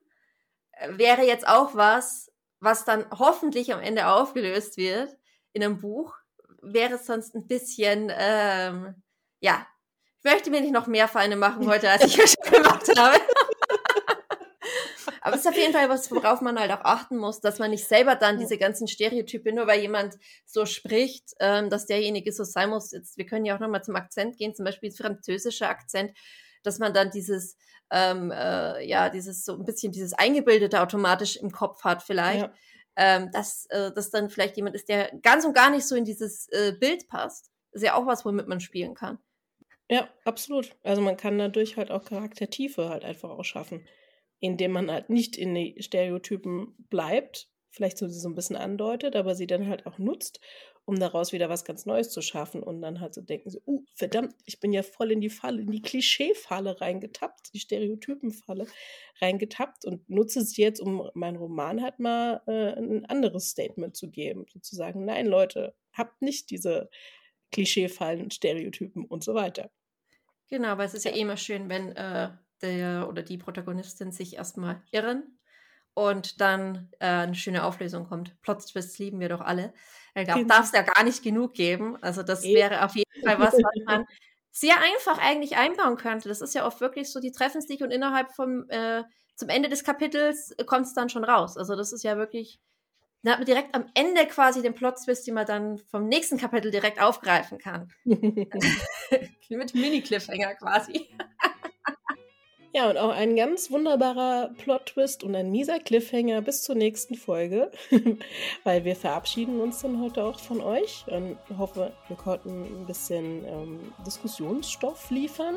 wäre 0.89 1.23
jetzt 1.23 1.47
auch 1.47 1.75
was, 1.75 2.31
was 2.61 2.85
dann 2.85 3.05
hoffentlich 3.11 3.73
am 3.73 3.81
Ende 3.81 4.07
aufgelöst 4.07 4.77
wird 4.77 5.17
in 5.53 5.65
einem 5.65 5.81
Buch, 5.81 6.15
wäre 6.61 6.95
es 6.95 7.07
sonst 7.07 7.35
ein 7.35 7.47
bisschen, 7.47 8.13
ähm, 8.17 9.03
ja, 9.41 9.67
ich 10.19 10.31
möchte 10.31 10.51
mir 10.51 10.61
nicht 10.61 10.73
noch 10.73 10.87
mehr 10.87 11.09
Feinde 11.09 11.37
machen 11.37 11.67
heute, 11.69 11.91
als 11.91 12.05
ich 12.05 12.15
schon 12.15 12.53
gemacht 12.53 12.89
habe. 12.97 13.19
Aber 15.25 15.37
es 15.37 15.43
ist 15.43 15.49
auf 15.49 15.57
jeden 15.57 15.73
Fall 15.73 15.89
was, 15.89 16.11
worauf 16.11 16.41
man 16.41 16.59
halt 16.59 16.73
auch 16.73 16.85
achten 16.85 17.17
muss, 17.17 17.41
dass 17.41 17.61
man 17.61 17.71
nicht 17.71 17.87
selber 17.87 18.17
dann 18.17 18.41
diese 18.41 18.59
ganzen 18.59 18.89
Stereotype, 18.89 19.53
nur 19.53 19.69
weil 19.69 19.81
jemand 19.81 20.19
so 20.45 20.67
spricht, 20.67 21.31
ähm, 21.39 21.71
dass 21.71 21.87
derjenige 21.87 22.33
so 22.33 22.43
sein 22.43 22.71
muss. 22.71 22.91
Jetzt, 22.91 23.17
wir 23.17 23.25
können 23.25 23.45
ja 23.45 23.55
auch 23.55 23.61
nochmal 23.61 23.85
zum 23.85 23.95
Akzent 23.95 24.37
gehen, 24.37 24.53
zum 24.53 24.65
Beispiel 24.65 24.91
französischer 24.91 25.69
Akzent, 25.69 26.13
dass 26.65 26.81
man 26.81 26.93
dann 26.93 27.13
dieses, 27.13 27.57
ähm, 27.93 28.33
äh, 28.33 28.85
ja, 28.85 29.11
dieses 29.11 29.45
so 29.45 29.55
ein 29.55 29.65
bisschen 29.65 29.93
dieses 29.93 30.13
Eingebildete 30.13 30.81
automatisch 30.81 31.37
im 31.37 31.53
Kopf 31.53 31.85
hat 31.85 32.03
vielleicht. 32.03 32.43
Ja. 32.43 32.53
Ähm, 32.95 33.31
dass 33.33 33.67
äh, 33.71 33.91
das 33.93 34.11
dann 34.11 34.29
vielleicht 34.29 34.57
jemand 34.57 34.75
ist, 34.75 34.89
der 34.89 35.11
ganz 35.23 35.47
und 35.47 35.55
gar 35.55 35.71
nicht 35.71 35.87
so 35.87 35.95
in 35.95 36.05
dieses 36.05 36.49
äh, 36.49 36.75
Bild 36.79 37.09
passt. 37.09 37.51
ist 37.71 37.83
ja 37.83 37.95
auch 37.95 38.07
was, 38.07 38.27
womit 38.27 38.49
man 38.49 38.61
spielen 38.61 38.95
kann. 38.95 39.19
Ja, 39.89 40.11
absolut. 40.25 40.77
Also 40.83 41.01
man 41.01 41.17
kann 41.17 41.39
dadurch 41.39 41.79
halt 41.79 41.91
auch 41.91 42.05
Charaktertiefe 42.05 42.91
halt 42.91 43.05
einfach 43.05 43.31
auch 43.31 43.45
schaffen 43.45 43.87
indem 44.43 44.73
man 44.73 44.91
halt 44.91 45.09
nicht 45.09 45.37
in 45.37 45.55
die 45.55 45.77
Stereotypen 45.79 46.75
bleibt, 46.91 47.49
vielleicht 47.71 47.97
so, 47.97 48.09
so 48.09 48.29
ein 48.29 48.35
bisschen 48.35 48.57
andeutet, 48.57 49.15
aber 49.15 49.37
sie 49.37 49.47
dann 49.47 49.69
halt 49.69 49.87
auch 49.87 49.99
nutzt, 49.99 50.41
um 50.85 50.99
daraus 50.99 51.33
wieder 51.33 51.49
was 51.49 51.65
ganz 51.65 51.87
Neues 51.87 52.11
zu 52.11 52.23
schaffen 52.23 52.61
und 52.61 52.83
dann 52.83 53.01
halt 53.01 53.15
so 53.15 53.21
denken 53.21 53.51
so, 53.51 53.61
uh, 53.67 53.85
verdammt, 53.95 54.35
ich 54.45 54.59
bin 54.59 54.73
ja 54.73 54.83
voll 54.83 55.13
in 55.13 55.21
die 55.21 55.31
Falle, 55.31 55.63
in 55.63 55.71
die 55.71 55.81
Klischee-Falle 55.81 56.81
reingetappt, 56.81 57.55
die 57.55 57.61
Stereotypen-Falle 57.61 58.67
reingetappt 59.21 59.85
und 59.85 60.11
nutze 60.11 60.43
sie 60.43 60.61
jetzt, 60.61 60.81
um 60.81 61.09
meinen 61.15 61.37
Roman 61.37 61.81
halt 61.81 62.01
mal 62.01 62.43
äh, 62.49 62.77
ein 62.77 63.07
anderes 63.07 63.49
Statement 63.49 63.97
zu 63.97 64.11
geben, 64.11 64.47
sozusagen, 64.53 65.05
nein, 65.05 65.29
Leute, 65.29 65.77
habt 65.93 66.21
nicht 66.21 66.51
diese 66.51 66.91
Klischee-Fallen, 67.53 68.33
Stereotypen 68.33 69.05
und 69.05 69.23
so 69.23 69.35
weiter. 69.35 69.71
Genau, 70.49 70.77
weil 70.79 70.87
es 70.87 70.95
ist 70.95 71.05
ja, 71.05 71.13
ja 71.13 71.19
eh 71.19 71.21
immer 71.21 71.37
schön, 71.37 71.69
wenn 71.69 71.93
äh, 71.93 72.31
der 72.63 73.09
oder 73.09 73.23
die 73.23 73.39
Protagonistin 73.39 74.13
sich 74.13 74.37
erstmal 74.37 74.81
irren 74.91 75.39
und 75.95 76.41
dann 76.41 76.89
äh, 77.01 77.07
eine 77.07 77.35
schöne 77.35 77.65
Auflösung 77.65 78.07
kommt. 78.09 78.41
Plot-Twists 78.43 78.99
lieben 78.99 79.21
wir 79.21 79.29
doch 79.29 79.41
alle. 79.41 79.73
Da 80.15 80.25
genau. 80.25 80.49
darf 80.49 80.67
es 80.67 80.73
ja 80.73 80.83
gar 80.83 81.05
nicht 81.05 81.23
genug 81.23 81.55
geben. 81.55 81.97
Also 82.03 82.23
das 82.23 82.45
e 82.45 82.55
wäre 82.55 82.85
auf 82.85 82.95
jeden 82.95 83.25
Fall 83.25 83.39
was, 83.39 83.55
was 83.55 83.85
man 83.85 84.07
sehr 84.51 84.77
einfach 84.81 85.19
eigentlich 85.19 85.57
einbauen 85.57 85.97
könnte. 85.97 86.29
Das 86.29 86.41
ist 86.41 86.55
ja 86.55 86.67
oft 86.67 86.81
wirklich 86.81 87.11
so, 87.11 87.21
die 87.21 87.33
treffen 87.33 87.61
sich 87.61 87.83
und 87.83 87.91
innerhalb 87.91 88.33
vom, 88.33 88.69
äh, 88.69 89.03
zum 89.37 89.49
Ende 89.49 89.69
des 89.69 89.85
Kapitels 89.85 90.55
kommt 90.67 90.87
es 90.87 90.95
dann 90.95 91.09
schon 91.09 91.25
raus. 91.25 91.57
Also 91.57 91.77
das 91.77 91.93
ist 91.93 92.05
ja 92.05 92.17
wirklich, 92.17 92.61
da 93.23 93.33
hat 93.33 93.39
man 93.39 93.47
direkt 93.47 93.75
am 93.75 93.87
Ende 93.95 94.27
quasi 94.27 94.63
den 94.63 94.75
Plot-Twist, 94.75 95.27
den 95.27 95.35
man 95.35 95.47
dann 95.47 95.79
vom 95.79 96.07
nächsten 96.07 96.39
Kapitel 96.39 96.71
direkt 96.71 97.01
aufgreifen 97.01 97.59
kann. 97.59 97.93
Mit 98.05 99.75
Mini-Cliffhanger 99.75 100.55
quasi. 100.55 101.09
Ja, 102.75 102.89
und 102.89 102.97
auch 102.97 103.11
ein 103.11 103.37
ganz 103.37 103.71
wunderbarer 103.71 104.51
Plot-Twist 104.57 105.25
und 105.25 105.35
ein 105.35 105.51
mieser 105.51 105.79
Cliffhanger 105.79 106.41
bis 106.41 106.63
zur 106.63 106.75
nächsten 106.75 107.17
Folge, 107.17 107.71
weil 108.65 108.87
wir 108.87 108.97
verabschieden 108.97 109.61
uns 109.61 109.83
dann 109.83 110.01
heute 110.01 110.25
auch 110.25 110.39
von 110.39 110.63
euch 110.63 111.05
und 111.09 111.37
hoffe, 111.59 111.93
wir 112.09 112.17
konnten 112.17 112.63
ein 112.63 112.87
bisschen 112.87 113.45
ähm, 113.45 113.93
Diskussionsstoff 114.07 115.11
liefern. 115.11 115.57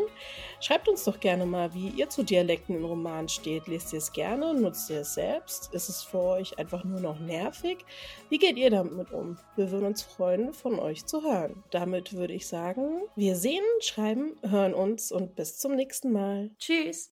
Schreibt 0.60 0.89
uns 0.89 1.06
doch 1.06 1.21
gerne 1.21 1.45
mal, 1.45 1.73
wie 1.73 1.88
ihr 1.88 2.10
zu 2.10 2.21
Dialekten 2.21 2.75
in 2.75 2.84
Romanen 2.84 3.30
steht. 3.30 3.67
Lest 3.67 3.93
ihr 3.93 3.99
es 3.99 4.12
gerne? 4.12 4.54
Nutzt 4.54 4.89
ihr 4.89 4.99
es 4.99 5.13
selbst? 5.13 5.73
Ist 5.73 5.88
es 5.88 6.04
für 6.04 6.19
euch 6.19 6.60
einfach 6.60 6.84
nur 6.84 6.99
noch 6.99 7.21
nervig? 7.21 7.78
Wie 8.30 8.39
geht 8.39 8.58
ihr 8.58 8.71
damit 8.71 9.13
um? 9.13 9.38
Wir 9.56 9.71
würden 9.71 9.86
uns 9.86 10.01
freuen, 10.01 10.54
von 10.54 10.80
euch 10.80 11.06
zu 11.06 11.23
hören. 11.23 11.63
Damit 11.71 12.12
würde 12.12 12.34
ich 12.34 12.45
sagen, 12.45 13.04
wir 13.15 13.38
sehen, 13.38 13.63
schreiben, 13.80 14.36
hören 14.41 14.73
uns 14.73 15.13
und 15.13 15.38
bis 15.38 15.58
zum 15.58 15.75
nächsten 15.75 16.12
Mal. 16.12 16.51
Tschüss. 16.60 17.04